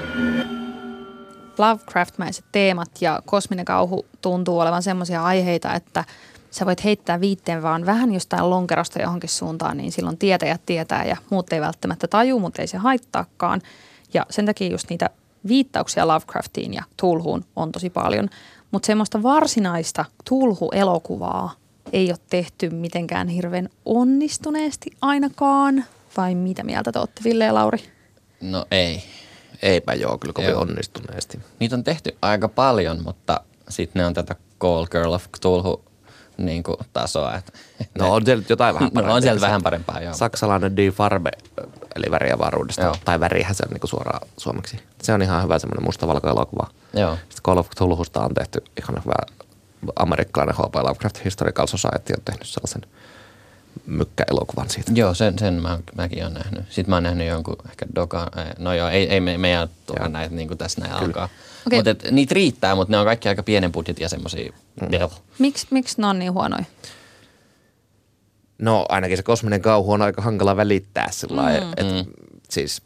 [1.59, 6.05] Lovecraft-mäiset teemat ja kosminen kauhu tuntuu olevan semmoisia aiheita, että
[6.53, 11.16] sä voit heittää viitteen vaan vähän jostain lonkerosta johonkin suuntaan, niin silloin tietäjät tietää ja
[11.30, 13.61] muut ei välttämättä taju, mutta ei se haittaakaan.
[14.14, 15.11] Ja sen takia just niitä
[15.48, 18.28] viittauksia Lovecraftiin ja Tulhuun on tosi paljon,
[18.70, 21.55] mutta semmoista varsinaista Tulhu-elokuvaa
[21.92, 25.84] ei ole tehty mitenkään hirveän onnistuneesti ainakaan.
[26.16, 27.78] Vai mitä mieltä te olette, Ville ja Lauri?
[28.40, 29.03] No ei.
[29.62, 30.61] Eipä joo, kyllä kovin joo.
[30.61, 31.40] onnistuneesti.
[31.59, 35.84] Niitä on tehty aika paljon, mutta sitten ne on tätä Call Girl of Cthulhu
[36.47, 37.34] niin kuin tasoa.
[37.34, 37.53] Että,
[37.99, 39.09] no on sieltä jotain vähän parempaa.
[39.12, 40.14] No on sieltä vähän parempaa, joo.
[40.14, 41.30] Saksalainen Die Farbe,
[41.97, 42.97] eli väriä varuudesta, joo.
[43.05, 44.78] tai värihän se on niin suoraan suomeksi.
[45.03, 46.66] Se on ihan hyvä semmoinen mustavalkoelokuva.
[46.95, 47.14] Joo.
[47.14, 49.14] Sitten Call of Cthulhusta on tehty ihan hyvä
[49.97, 50.74] amerikkalainen H.P.
[50.74, 52.82] Lovecraft Historical Society on tehnyt sellaisen–
[53.87, 54.93] mykkäelokuvan siitä.
[54.95, 56.64] Joo, sen, sen mä, mäkin olen nähnyt.
[56.68, 60.35] Sitten mä oon nähnyt jonkun ehkä doka, no joo, ei, ei me, meidän tuoda näitä
[60.35, 61.07] niin kuin tässä näin Kyllä.
[61.07, 61.28] alkaa.
[61.66, 61.95] Okay.
[61.95, 64.53] Mutta niitä riittää, mutta ne on kaikki aika pienen budjetin ja semmoisia.
[64.80, 64.89] Mm.
[65.39, 66.64] Miksi miks ne on niin huonoja?
[68.59, 71.72] No ainakin se kosminen kauhu on aika hankala välittää sillä mm.
[71.76, 72.12] että mm.
[72.51, 72.83] siis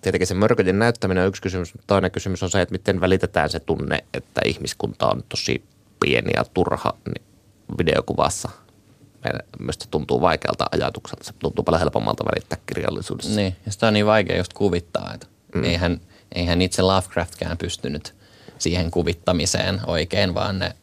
[0.00, 3.50] tietenkin se mörköjen näyttäminen on yksi kysymys, mutta toinen kysymys on se, että miten välitetään
[3.50, 5.62] se tunne, että ihmiskunta on tosi
[6.00, 7.26] pieni ja turha niin
[7.78, 8.48] videokuvassa–
[9.58, 11.24] Mielestäni tuntuu vaikealta ajatukselta.
[11.24, 13.36] Se tuntuu paljon helpommalta välittää kirjallisuudessa.
[13.36, 15.64] Niin, ja sitä on niin vaikea just kuvittaa, että mm.
[15.64, 16.00] eihän,
[16.34, 18.14] eihän itse Lovecraftkään pystynyt
[18.58, 20.76] siihen kuvittamiseen oikein, vaan ne,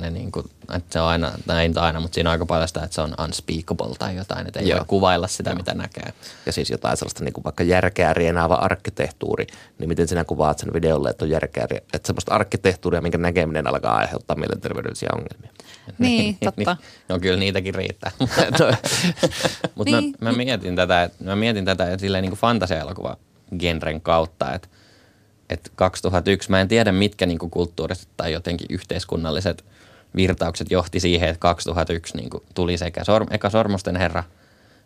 [0.00, 2.82] ne niin kuin, että se on aina, näin aina, mutta siinä on aika paljon sitä,
[2.82, 4.78] että se on unspeakable tai jotain, että ei Joo.
[4.78, 5.56] voi kuvailla sitä, Joo.
[5.56, 6.12] mitä näkee.
[6.46, 9.46] Ja siis jotain sellaista niin kuin vaikka järkeä rienaava arkkitehtuuri,
[9.78, 13.96] niin miten sinä kuvaat sen videolle, että on järkeä, että semmoista arkkitehtuuria, minkä näkeminen alkaa
[13.96, 15.50] aiheuttaa mielenterveydellisiä ongelmia.
[15.98, 16.76] Niin, niin totta.
[17.08, 18.10] no kyllä niitäkin riittää.
[19.74, 20.14] Mutta niin.
[20.20, 23.16] mä, mä, mietin tätä, että, mä mietin tätä että silleen niin kuin fantasia-elokuva
[23.58, 24.68] genren kautta, että,
[25.50, 29.64] että 2001, mä en tiedä mitkä niin kuin kulttuuriset tai jotenkin yhteiskunnalliset
[30.16, 34.24] virtaukset johti siihen, että 2001 niin kuin tuli sekä sorm, eka Sormusten herra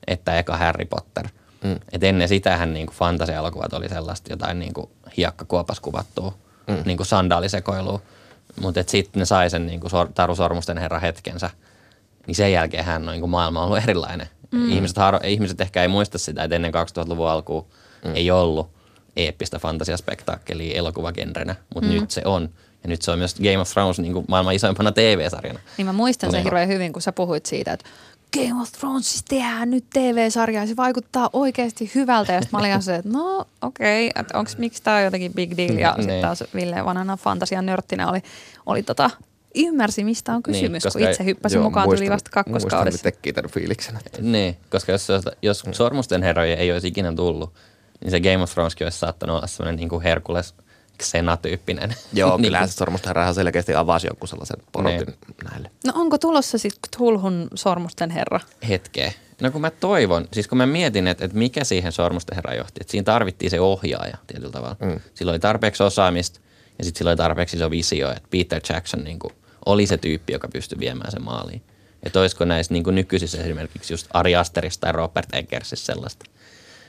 [0.06, 1.28] että eka Harry Potter.
[1.64, 1.76] Mm.
[1.92, 6.34] Et ennen sitähän niin fantasia-elokuvat oli sellaista jotain niin kuin hiekkakuopas kuvattua,
[6.66, 6.76] mm.
[6.84, 8.02] niin kuin sandaalisekoilua.
[8.60, 11.50] Mutta sitten ne sai sen niin kuin sor- Taru Sormusten herra hetkensä,
[12.26, 14.28] niin sen jälkeen hän on niin kuin maailma ollut erilainen.
[14.50, 14.70] Mm.
[14.72, 17.66] Ihmiset, har- ihmiset ehkä ei muista sitä, että ennen 2000-luvun alkuun
[18.04, 18.14] mm.
[18.14, 18.70] ei ollut
[19.16, 21.94] eeppistä fantasiaspektaakkelia elokuvagenrenä, mutta mm.
[21.94, 22.48] nyt se on.
[22.88, 25.60] Ja nyt se on myös Game of Thrones niin kuin maailman isoimpana TV-sarjana.
[25.76, 27.86] Niin mä muistan sen hirveän hyvin, kun sä puhuit siitä, että
[28.32, 32.32] Game of Thrones tehdään nyt TV-sarjaa, se vaikuttaa oikeasti hyvältä.
[32.32, 35.56] Ja sitten mä olin se, että no okei, okay, että miksi tämä on jotenkin big
[35.56, 35.78] deal.
[35.78, 36.22] Ja sitten Niin.
[36.22, 38.22] taas Ville vanhana fantasian nörttinä oli,
[38.66, 39.10] oli tota,
[39.54, 42.84] ymmärsi mistä on kysymys, Niin, kun itse hyppäsin mukaan tuli vasta kakkoskaudessa.
[42.84, 43.96] Muistan, teki tämän fiiliksen.
[44.06, 45.08] Että Niin, koska jos,
[45.42, 47.54] jos Sormusten herroja ei olisi ikinä tullut,
[48.00, 50.54] niin se Game of Throneskin olisi saattanut olla semmoinen niin kuin Herkules
[51.02, 51.94] Xena-tyyppinen.
[52.12, 55.14] joo, niin, kyllähän se sormusten herra selkeästi avasi jonkun sellaisen porotin
[55.50, 55.70] näille.
[55.86, 58.40] No onko tulossa sitten Tulhun sormusten herra?
[58.68, 59.12] hetkeä.
[59.40, 62.74] No kun mä toivon, siis kun mä mietin, että, että mikä siihen Sormusten herra johti,
[62.80, 64.76] että siinä tarvittiin se ohjaaja tietyllä tavalla.
[64.80, 65.00] Mm.
[65.14, 66.40] Sillä oli tarpeeksi osaamista
[66.78, 69.32] ja sitten sillä oli tarpeeksi iso visio, että Peter Jackson niin kuin,
[69.66, 71.62] oli se tyyppi, joka pystyi viemään sen maaliin.
[72.02, 76.24] Että olisiko näissä niin kuin nykyisissä esimerkiksi just Ari Asterissa tai Robert Eggersissa sellaista,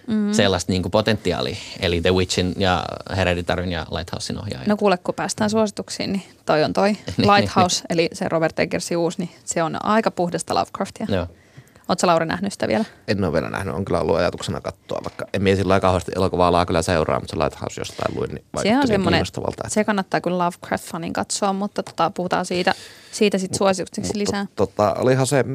[0.10, 0.34] mm.
[0.34, 1.56] sellaista niin kuin potentiaalia.
[1.80, 2.86] Eli The Witchin ja
[3.16, 4.68] Hereditaryn ja Lighthousein ohjaaja.
[4.68, 6.98] No kuule, kun päästään suosituksiin, niin toi on toi
[7.36, 11.08] Lighthouse, eli se Robert Eggersin uusi, niin se on aika puhdasta Lovecraftia.
[11.10, 11.28] Joo.
[11.90, 12.86] Oletko Lauri nähnyt sitä vielä?
[13.08, 16.66] En ole vielä nähnyt, on kyllä ollut ajatuksena katsoa, vaikka en mie sillä kauheasti elokuvaa
[16.66, 20.38] kyllä seuraa, mutta se Lighthouse jostain luin, niin Se on niin että- se kannattaa kyllä
[20.38, 22.74] Lovecraft-fanin katsoa, mutta tota, puhutaan siitä,
[23.12, 24.46] siitä sitten suosituksiksi lisää.
[24.56, 25.46] Tota, olihan se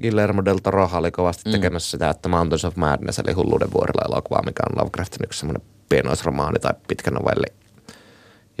[0.00, 1.52] Guillermo del Toro oli kovasti mm.
[1.52, 5.62] tekemässä sitä, että Mountains of Madness, eli Hulluuden vuorilla elokuva, mikä on Lovecraftin yksi semmoinen
[5.88, 7.46] pienoisromaani tai pitkä novelli.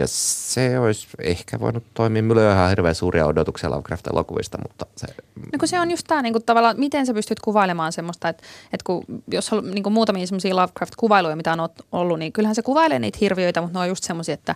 [0.00, 2.22] Ja se olisi ehkä voinut toimia.
[2.22, 5.06] Minulla on ihan hirveän suuria odotuksia Lovecraft-elokuvista, mutta se...
[5.36, 8.84] No kun se on just tämä niinku, tavallaan, miten sä pystyt kuvailemaan semmoista, että, että
[8.84, 13.18] kun, jos on niinku, muutamia semmoisia Lovecraft-kuvailuja, mitä on ollut, niin kyllähän se kuvailee niitä
[13.20, 14.54] hirviöitä, mutta ne on just semmoisia, että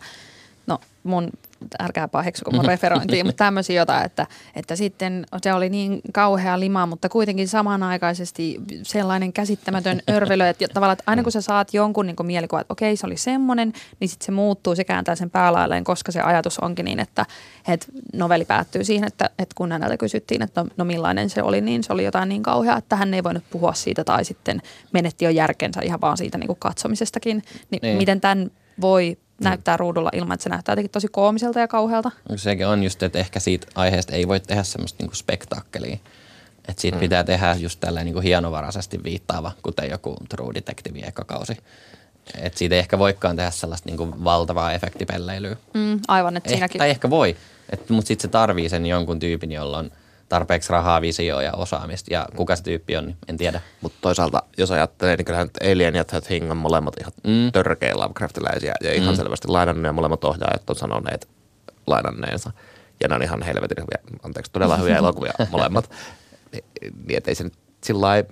[0.67, 1.31] no mun,
[1.79, 6.87] älkää paheksuko mun referointiin, mutta tämmöisiä jotain, että, että sitten se oli niin kauhea lima,
[6.87, 12.17] mutta kuitenkin samanaikaisesti sellainen käsittämätön örvelö, että tavallaan, että aina kun sä saat jonkun niin
[12.23, 16.13] mielikuvan, että okei se oli semmoinen, niin sitten se muuttuu, se kääntää sen päälailleen, koska
[16.13, 17.27] se ajatus onkin niin, että,
[17.69, 21.61] että novelli päättyy siihen, että, että kun häneltä kysyttiin, että no, no millainen se oli,
[21.61, 24.63] niin se oli jotain niin kauheaa, että hän ei voinut puhua siitä tai sitten
[24.93, 27.37] menetti jo järkensä ihan vaan siitä niin kuin katsomisestakin.
[27.37, 27.81] Niin, Niin.
[27.83, 27.99] niin.
[27.99, 28.51] miten tämän
[28.81, 32.11] voi näyttää ruudulla ilman, että se näyttää jotenkin tosi koomiselta ja kauhealta?
[32.37, 35.97] Sekin on just, että ehkä siitä aiheesta ei voi tehdä semmoista niinku spektaakkelia.
[36.69, 37.01] Että siitä mm.
[37.01, 41.57] pitää tehdä just tällainen niinku hienovaraisesti viittaava, kuten joku True Detective eka kausi.
[42.39, 45.57] Että siitä ei ehkä voikaan tehdä sellaista niinku valtavaa efektipelleilyä.
[45.75, 46.79] Mm, aivan, että Eh, siinäkin.
[46.79, 47.37] tai ehkä voi,
[47.89, 49.91] mutta sitten se tarvii sen jonkun tyypin, jolla on
[50.29, 52.13] tarpeeksi rahaa, visioa ja osaamista.
[52.15, 53.61] Ja kuka se tyyppi on, niin en tiedä.
[53.81, 57.53] Mutta toisaalta, jos ajattelee, niin kyllähän Alien ja The Thing on molemmat ihan Mm.
[57.53, 59.17] törkeä Lovecraftiläisiä ja ihan Mm.
[59.17, 61.29] selvästi lainannut ja molemmat ohjaajat on sanoneet
[61.87, 62.51] lainanneensa.
[63.03, 65.91] Ja ne on ihan helvetin hyviä, anteeksi, todella hyviä elokuvia molemmat.
[66.53, 67.55] Niin, et ei se nyt
[67.85, 68.29] sillä lailla,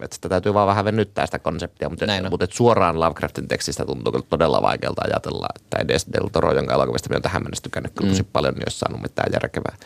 [0.00, 2.30] että sitä täytyy vaan vähän venyttää sitä konseptia, mutta, Näin on.
[2.30, 7.08] mutta suoraan Lovecraftin tekstistä tuntuu kyllä todella vaikealta ajatella, että edes Del Toro, jonka elokuvista
[7.08, 8.28] minä olen tähän mennessä tykännyt kyllä tosi Mm.
[8.32, 9.76] paljon, niin olisi saanut mitään järkevää.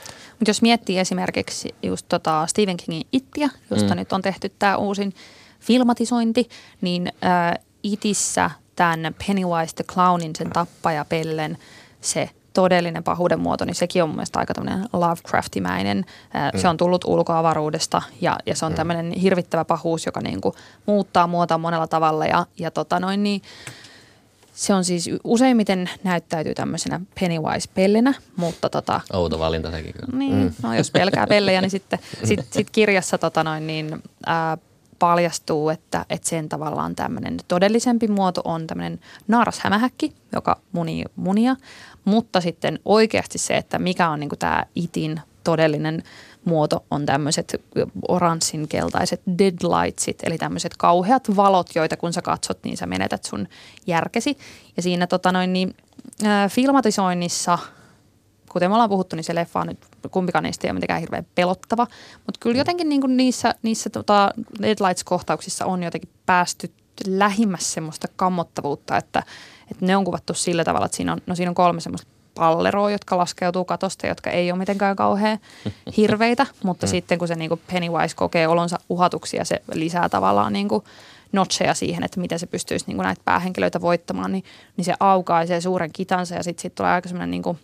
[0.41, 3.99] Mutta jos miettii esimerkiksi just tota Stephen Kingin Ittiä, josta Mm.
[3.99, 5.15] nyt on tehty tämä uusin
[5.61, 6.49] filmatisointi,
[6.81, 11.59] niin äh, Itissä tämän Pennywise the Clownin, sen tappajapellen,
[12.01, 16.05] se todellinen pahuuden muoto, niin sekin on mun mielestä aika tämmöinen Lovecraftimäinen.
[16.37, 20.55] Äh, Se on tullut ulkoavaruudesta ja, ja se on tämmöinen hirvittävä pahuus, joka niinku
[20.87, 23.43] muuttaa muotoa monella tavalla ja, ja tota noin niin,
[24.55, 30.19] se on siis useimmiten näyttäytyy tämmöisenä Pennywise-pellenä, mutta tota, Outo valinta sekin kyllä.
[30.19, 30.53] niin, mm.
[30.63, 34.59] no jos pelkää pellejä, niin sitten sit, sit kirjassa tota noin, niin, ää,
[34.99, 41.57] paljastuu, että, että sen tavallaan tämmöinen todellisempi muoto on tämmöinen naarashämähäkki, joka munii munia,
[42.05, 46.03] mutta sitten oikeasti se, että mikä on niin tämä itin todellinen
[46.45, 47.63] muoto on tämmöiset
[48.09, 53.49] oranssin keltaiset deadlightsit, eli tämmöiset kauheat valot, joita kun sä katsot, niin sä menetät sun
[53.87, 54.39] järkesi.
[54.77, 55.75] Ja siinä tota noin, niin,
[56.25, 57.59] ää, filmatisoinnissa
[58.53, 59.79] kuten me ollaan puhuttu, niin se leffa on nyt
[60.11, 61.87] kumpikaan niistä ei ole mitenkään hirveän pelottava.
[62.15, 64.31] Mutta kyllä jotenkin niin kuin niissä, niissä tota
[64.63, 66.73] Deadlights-kohtauksissa on jotenkin päästy
[67.07, 69.23] lähimmäs semmoista kammottavuutta, että,
[69.71, 72.09] että ne on kuvattu sillä tavalla, että siinä on, no siinä on kolme semmoista
[72.41, 75.39] palleroa, jotka laskeutuu katosta, jotka ei ole mitenkään kauhean
[75.97, 80.53] hirveitä, mutta sitten kun se niin kuin Pennywise kokee olonsa uhatuksi ja se lisää tavallaan
[80.53, 80.85] niin kuin
[81.33, 84.45] notcheja siihen, että miten se pystyisi niin kuin näitä päähenkilöitä voittamaan, niin,
[84.77, 87.59] niin se aukaisee suuren kitansa ja sitten sit tulee aika semmoinen niin kuin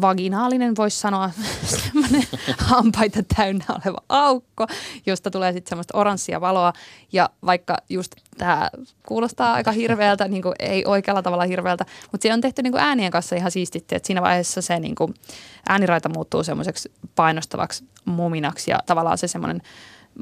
[0.00, 1.30] vaginaalinen, voisi sanoa,
[1.84, 2.24] semmoinen
[2.58, 4.66] hampaita täynnä oleva aukko,
[5.06, 6.72] josta tulee sitten semmoista oranssia valoa.
[7.12, 8.70] Ja vaikka just tämä
[9.06, 12.82] kuulostaa aika hirveältä, niin kuin ei oikealla tavalla hirveältä, mutta se on tehty niin kuin
[12.82, 15.14] äänien kanssa ihan siistitti, että siinä vaiheessa se niin kuin
[15.68, 19.62] ääniraita muuttuu semmoiseksi painostavaksi muminaksi ja tavallaan se semmoinen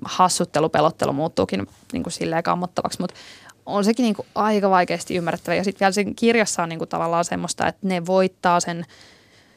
[0.04, 3.16] hassuttelu, pelottelu muuttuukin niin kuin silleen kammottavaksi, mutta
[3.66, 5.54] on sekin niin kuin aika vaikeasti ymmärrettävä.
[5.54, 8.84] Ja sitten vielä sen kirjassa on niin kuin tavallaan semmoista, että ne voittaa sen,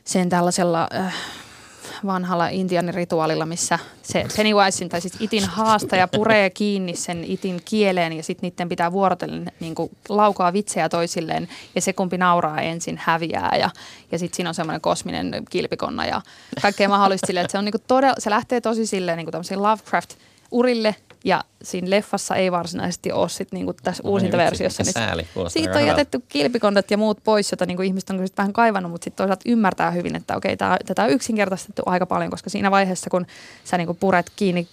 [0.05, 1.15] sen tällaisella äh,
[2.05, 8.23] vanhalla intianirituaalilla, missä se Pennywisein tai siis itin haastaja puree kiinni sen itin kieleen ja
[8.23, 13.55] sitten niiden pitää vuorotellen niin kuin laukaa vitsejä toisilleen ja se kumpi nauraa ensin häviää
[13.59, 13.69] ja,
[14.11, 16.21] ja sitten siinä on semmoinen kosminen kilpikonna ja
[16.61, 19.61] kaikkea mahdollista silleen, että se on niin kuin todella, se lähtee tosi silleen niin kuin
[19.61, 20.13] Lovecraft–
[20.51, 24.83] urille ja siinä leffassa ei varsinaisesti ole sit niinku tässä no, uusinta versiossa.
[24.83, 28.91] Niin sääli, siitä on jätetty kilpikonnat ja muut pois, jota niinku ihmiset on vähän kaivannut,
[28.91, 32.71] mutta sitten toisaalta ymmärtää hyvin, että okei, tää, tätä on yksinkertaistettu aika paljon, koska siinä
[32.71, 33.25] vaiheessa, kun
[33.63, 34.67] sä niinku puret kiinni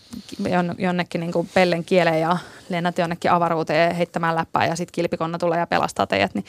[0.79, 2.39] jonnekin niinku pellen kieleen ja
[2.69, 6.45] lennät jonnekin avaruuteen heittämään läppää ja sitten kilpikonna tulee ja pelastaa teidät, niin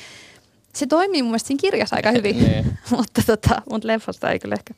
[0.74, 2.78] se toimii mun mielestä siinä kirjassa aika hyvin, niin.
[2.98, 4.74] mutta, tota, mutta leffasta ei kyllä ehkä.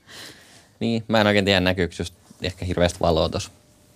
[0.79, 3.51] Niin, mä en oikein tiedä näkyykö just ehkä hirveästi valoa tuossa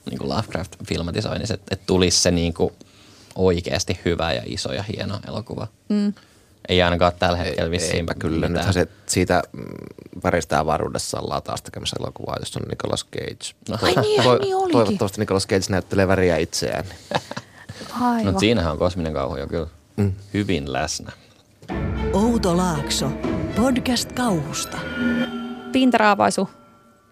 [0.09, 2.73] niin kuin Lovecraft-filmatisoinnissa, että, että tulisi se niin kuin
[3.35, 5.67] oikeasti hyvä ja iso ja hieno elokuva.
[5.89, 6.13] Mm.
[6.69, 7.95] Ei ainakaan tällä hetkellä vissiin.
[7.95, 8.35] Eipä kyllä.
[8.35, 8.53] Mitään.
[8.53, 9.43] Nythän se siitä
[10.23, 13.55] väristä avaruudessa ollaan taas tekemässä elokuvaa, jos on Nicolas Cage.
[13.69, 13.77] No.
[13.81, 14.71] Ai niin, to- niin olikin.
[14.71, 16.85] Toivottavasti Nicolas Cage näyttelee väriä itseään.
[18.23, 20.13] No siinähän on kosminen kauhu jo kyllä mm.
[20.33, 21.11] hyvin läsnä.
[22.13, 23.11] Outo Laakso,
[23.55, 24.77] podcast kauhusta.
[25.71, 26.49] Pintaraapaisu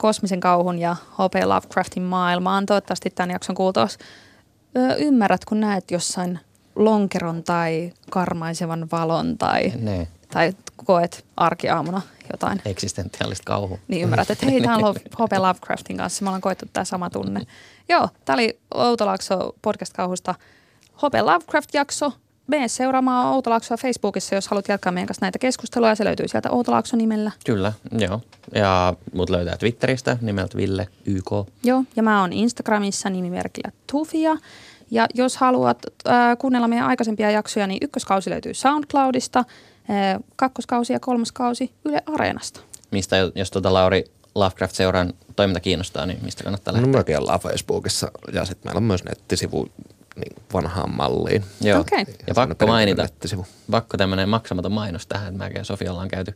[0.02, 1.46] kosmisen kauhun ja H.P.
[1.46, 2.66] Lovecraftin maailmaan.
[2.66, 3.98] Toivottavasti tämän jakson kuultuas
[4.98, 6.40] ymmärrät, kun näet jossain
[6.76, 10.08] lonkeron tai karmaisevan valon tai, ne.
[10.34, 10.54] tai
[10.86, 12.62] koet arkiaamuna jotain.
[12.66, 13.78] Eksistentiaalista kauhua.
[13.88, 15.38] Niin ymmärrät, että hei, tämä on H.P.
[15.38, 16.24] Lovecraftin kanssa.
[16.24, 17.42] Me ollaan koettu tämä sama tunne.
[17.90, 20.36] Joo, tämä oli Outolaakso podcast-kauhusta
[20.94, 21.14] H.P.
[21.14, 22.14] Lovecraft-jakso
[22.52, 25.96] mene seuraamaan Outolaaksoa Facebookissa, jos haluat jatkaa meidän kanssa näitä keskusteluja.
[25.96, 27.32] Se löytyy sieltä Outolaakso nimellä.
[27.46, 28.22] Kyllä, joo.
[28.56, 31.32] Ja mut löytää Twitteristä nimeltä Ville YK.
[31.64, 34.38] Joo, ja mä oon Instagramissa nimimerkillä Tufia.
[34.92, 35.78] Ja jos haluat
[36.08, 39.46] äh, kuunnella meidän aikaisempia jaksoja, niin ykköskausi löytyy SoundCloudista, äh,
[40.36, 42.60] kakkoskausi ja kolmoskausi Yle Areenasta.
[42.92, 44.04] Mistä, jos tuota Lauri
[44.36, 46.92] Lovecraft-seuran toiminta kiinnostaa, niin mistä kannattaa lähteä?
[46.92, 49.70] No mäkin ollaan Facebookissa ja sitten meillä on myös nettisivu
[50.22, 51.44] niin vanhaan malliin.
[51.62, 51.80] Joo.
[51.80, 52.06] Okay.
[52.28, 53.08] Ja pakko mainita,
[53.72, 56.34] pakko tämmöinen maksamaton mainos tähän, että mäkin ja Sofia ollaan käyty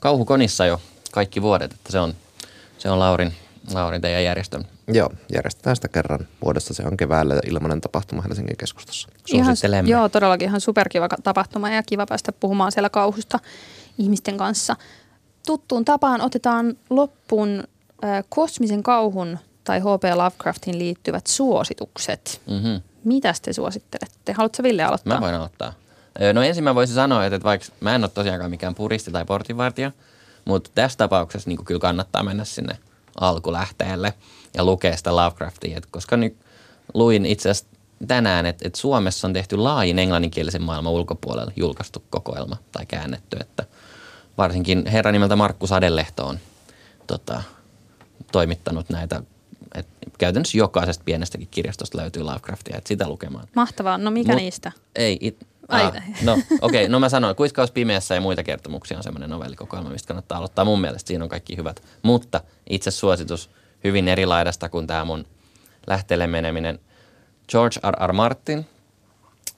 [0.00, 0.80] kauhukonissa jo
[1.12, 2.14] kaikki vuodet, että se on,
[2.78, 3.34] se on Laurin,
[3.74, 4.64] Laurin teidän järjestön.
[4.88, 6.74] Joo, järjestetään sitä kerran vuodessa.
[6.74, 9.08] Se on keväällä ilmainen tapahtuma Helsingin keskustassa.
[9.24, 9.88] Suosittelemme.
[9.88, 13.38] Ihan, joo, todellakin ihan superkiva tapahtuma ja kiva päästä puhumaan siellä kauhusta
[13.98, 14.76] ihmisten kanssa.
[15.46, 17.64] Tuttuun tapaan otetaan loppuun
[18.04, 20.04] äh, kosmisen kauhun tai H.P.
[20.14, 22.40] Lovecraftin liittyvät suositukset.
[22.50, 22.80] Mm-hmm.
[23.04, 24.32] Mitä te suosittelette?
[24.32, 25.14] Haluatko Ville aloittaa?
[25.14, 25.72] Mä voin aloittaa.
[26.34, 29.92] No ensin mä voisin sanoa, että vaikka mä en ole tosiaankaan mikään puristi tai portinvartija,
[30.44, 32.78] mutta tässä tapauksessa niin kyllä kannattaa mennä sinne
[33.20, 34.14] alkulähteelle
[34.54, 36.36] ja lukea sitä Lovecraftia, koska nyt
[36.94, 37.78] luin itse asiassa
[38.08, 43.64] tänään, että, että Suomessa on tehty laajin englanninkielisen maailman ulkopuolella julkaistu kokoelma tai käännetty, että
[44.38, 46.38] varsinkin herra nimeltä Markku Sadelehto on
[47.06, 47.42] tota,
[48.32, 49.22] toimittanut näitä
[50.18, 53.48] käytännössä jokaisesta pienestäkin kirjastosta löytyy Lovecraftia, että sitä lukemaan.
[53.56, 53.98] Mahtavaa.
[53.98, 54.72] No mikä Mut, niistä?
[54.96, 55.84] Ei, it, Ai.
[55.84, 55.92] Ah,
[56.22, 60.08] no okei, okay, no mä sanoin, Kuiskaus pimeässä ja muita kertomuksia on semmoinen novellikokoelma, mistä
[60.08, 60.64] kannattaa aloittaa.
[60.64, 61.82] Mun mielestä siinä on kaikki hyvät.
[62.02, 62.40] Mutta
[62.70, 63.50] itse suositus
[63.84, 65.26] hyvin erilaidasta kuin tämä mun
[65.86, 66.78] lähteelle meneminen.
[67.48, 68.08] George R.
[68.08, 68.12] R.
[68.12, 68.66] Martin,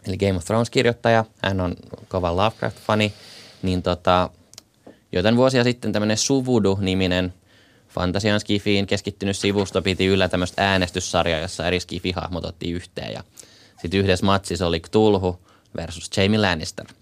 [0.06, 1.76] eli Game of Thrones-kirjoittaja, hän on
[2.08, 3.12] kova Lovecraft-fani,
[3.62, 4.30] niin tota,
[5.12, 7.34] joten vuosia sitten tämmöinen Suvudu-niminen
[7.90, 13.12] Fantasian Skifiin keskittynyt sivusto piti yllä tämmöistä äänestyssarjaa, jossa eri Skifi-hahmot otti yhteen.
[13.12, 13.24] Ja
[13.82, 15.40] sitten yhdessä matsissa oli Cthulhu
[15.76, 16.86] versus Jamie Lannister.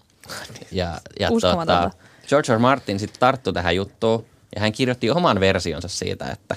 [0.71, 1.91] Ja, ja tota,
[2.27, 2.59] George R.
[2.59, 4.25] Martin sitten tarttui tähän juttuun
[4.55, 6.55] ja hän kirjoitti oman versionsa siitä, että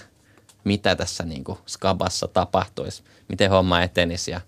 [0.65, 4.31] mitä tässä niin kuin Skabassa tapahtuisi, miten homma etenisi.
[4.31, 4.41] Ja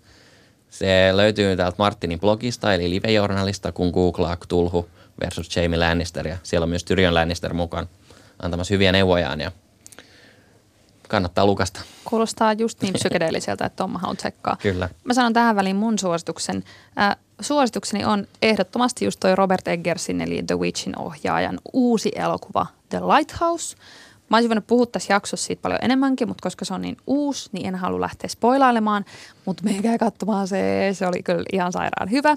[0.71, 4.89] se löytyy täältä Martinin blogista, eli live-journalista, kun googlaa Cthulhu
[5.21, 6.29] versus Jamie Lannister.
[6.29, 7.89] Ja siellä on myös Tyrion Lannister mukaan
[8.43, 9.41] antamassa hyviä neuvojaan.
[9.41, 9.53] Ja
[11.09, 11.81] kannattaa lukasta.
[12.05, 14.57] Kuulostaa just niin psykedeelliseltä, että Tomma haluan tsekkaa.
[14.63, 14.89] Kyllä.
[15.05, 16.65] Mä sanon tähän väliin mun suosituksen.
[16.99, 23.01] Äh, suositukseni on ehdottomasti just toi Robert Eggersin eli The Witchin ohjaajan uusi elokuva The
[23.01, 23.77] Lighthouse.
[24.31, 27.51] Mä olisin voinut puhua tässä jaksossa siitä paljon enemmänkin, mutta koska se on niin uusi,
[27.53, 29.05] niin en halua lähteä spoilailemaan.
[29.45, 32.37] Mutta menkää katsomaan se, se oli kyllä ihan sairaan hyvä.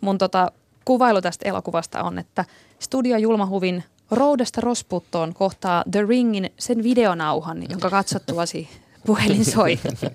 [0.00, 0.52] Mun tota,
[0.84, 2.44] kuvailu tästä elokuvasta on, että
[2.78, 8.68] Studio Julmahuvin Roudesta Rosputtoon kohtaa The Ringin sen videonauhan, jonka katsottuasi
[9.06, 9.78] puhelin soi.
[9.92, 10.10] Okei.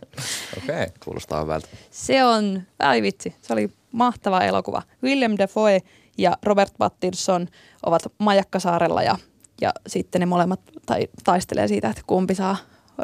[0.64, 0.88] Okay.
[1.06, 1.68] Kuulostaa hyvältä.
[1.92, 4.82] Se on, ai vitsi, se oli mahtava elokuva.
[5.04, 5.80] William Defoe
[6.18, 7.48] ja Robert Pattinson
[7.86, 9.18] ovat Majakkasaarella ja,
[9.62, 12.58] ja sitten ne molemmat tai, taistelee siitä, että kumpi saa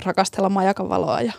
[0.06, 1.34] rakastella majakan valoa ja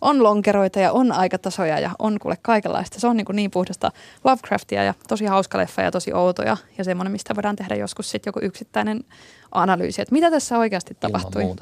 [0.00, 3.00] on lonkeroita ja on aikatasoja ja on kuule kaikenlaista.
[3.00, 3.92] Se on niin, kuin niin puhdasta
[4.24, 8.28] Lovecraftia ja tosi hauska leffa ja tosi outoja ja semmoinen, mistä voidaan tehdä joskus sitten
[8.28, 9.04] joku yksittäinen
[9.52, 11.54] analyysi, että mitä tässä oikeasti tapahtui.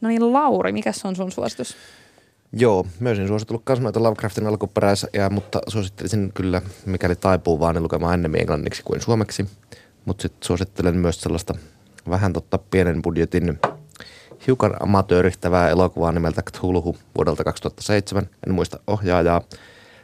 [0.00, 1.76] No niin Lauri, mikä on sun suositus?
[2.52, 7.82] Joo, myös en suositellut myös noita Lovecraftin alkuperäisiä, mutta suosittelisin kyllä, mikäli taipuu vaan, niin
[7.82, 9.46] lukemaan ennemmin englanniksi kuin suomeksi.
[10.04, 11.54] Mutta sitten suosittelen myös sellaista
[12.10, 13.58] vähän totta pienen budjetin
[14.46, 18.28] hiukan amatöörittävää elokuvaa nimeltä Cthulhu vuodelta 2007.
[18.46, 19.40] En muista ohjaajaa.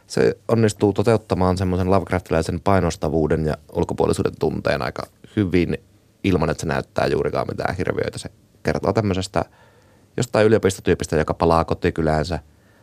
[0.07, 5.03] Se onnistuu toteuttamaan semmoisen Lovecraftilaisen painostavuuden ja ulkopuolisuuden tunteen aika
[5.35, 5.77] hyvin
[6.23, 8.17] ilman, että se näyttää juurikaan mitään hirviöitä.
[8.17, 8.29] Se
[8.63, 9.45] kertoo tämmöisestä
[10.17, 12.39] jostain yliopistotyypistä, joka palaa kotikyläänsä.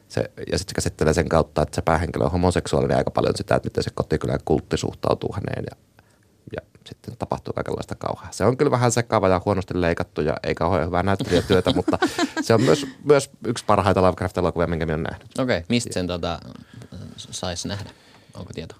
[0.09, 3.55] Se, ja sitten se käsittelee sen kautta, että se päähenkilö on homoseksuaalinen aika paljon sitä,
[3.55, 5.77] että miten se kotikylän kultti suhtautuu häneen ja,
[6.57, 8.33] ja sitten tapahtuu kaikenlaista kauheaa.
[8.33, 11.99] Se on kyllä vähän sekava ja huonosti leikattu ja ei kauhean hyvää näyttelijätyötä, mutta
[12.41, 15.39] se on myös, myös yksi parhaita Lovecraft-elokuvia, minkä minä olen nähnyt.
[15.39, 15.67] Okei, okay.
[15.69, 16.39] mistä sen tota,
[17.17, 17.91] saisi nähdä?
[18.35, 18.75] Onko tieto?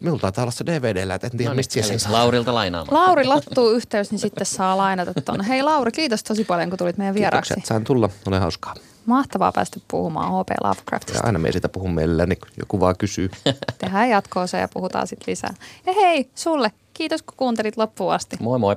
[0.00, 2.12] Minulla taitaa olla se DVDllä, että en tiedä, No mistä niin, sen eli saa.
[2.12, 3.06] Laurilla lainaamaan.
[3.06, 5.48] Lauri lattuu yhteys, niin sitten saa lainata tuonne.
[5.48, 7.48] Hei Lauri, kiitos tosi paljon, kun tulit meidän vieraaksi.
[7.48, 8.08] Kiitoksia, että sain tulla.
[8.26, 8.74] Ole hauskaa.
[9.06, 10.50] Mahtavaa päästä puhumaan H.P.
[10.50, 11.26] Ja Lovecraftista.
[11.26, 13.30] aina me siitä puhun mielelläni, kun joku vaan kysyy.
[13.78, 15.54] Tehdään jatkoa se ja puhutaan sitten lisää.
[15.86, 18.36] Ja hei, sulle, kiitos kun kuuntelit loppuun asti.
[18.40, 18.76] Moi moi.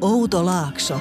[0.00, 1.00] Outo Laakso.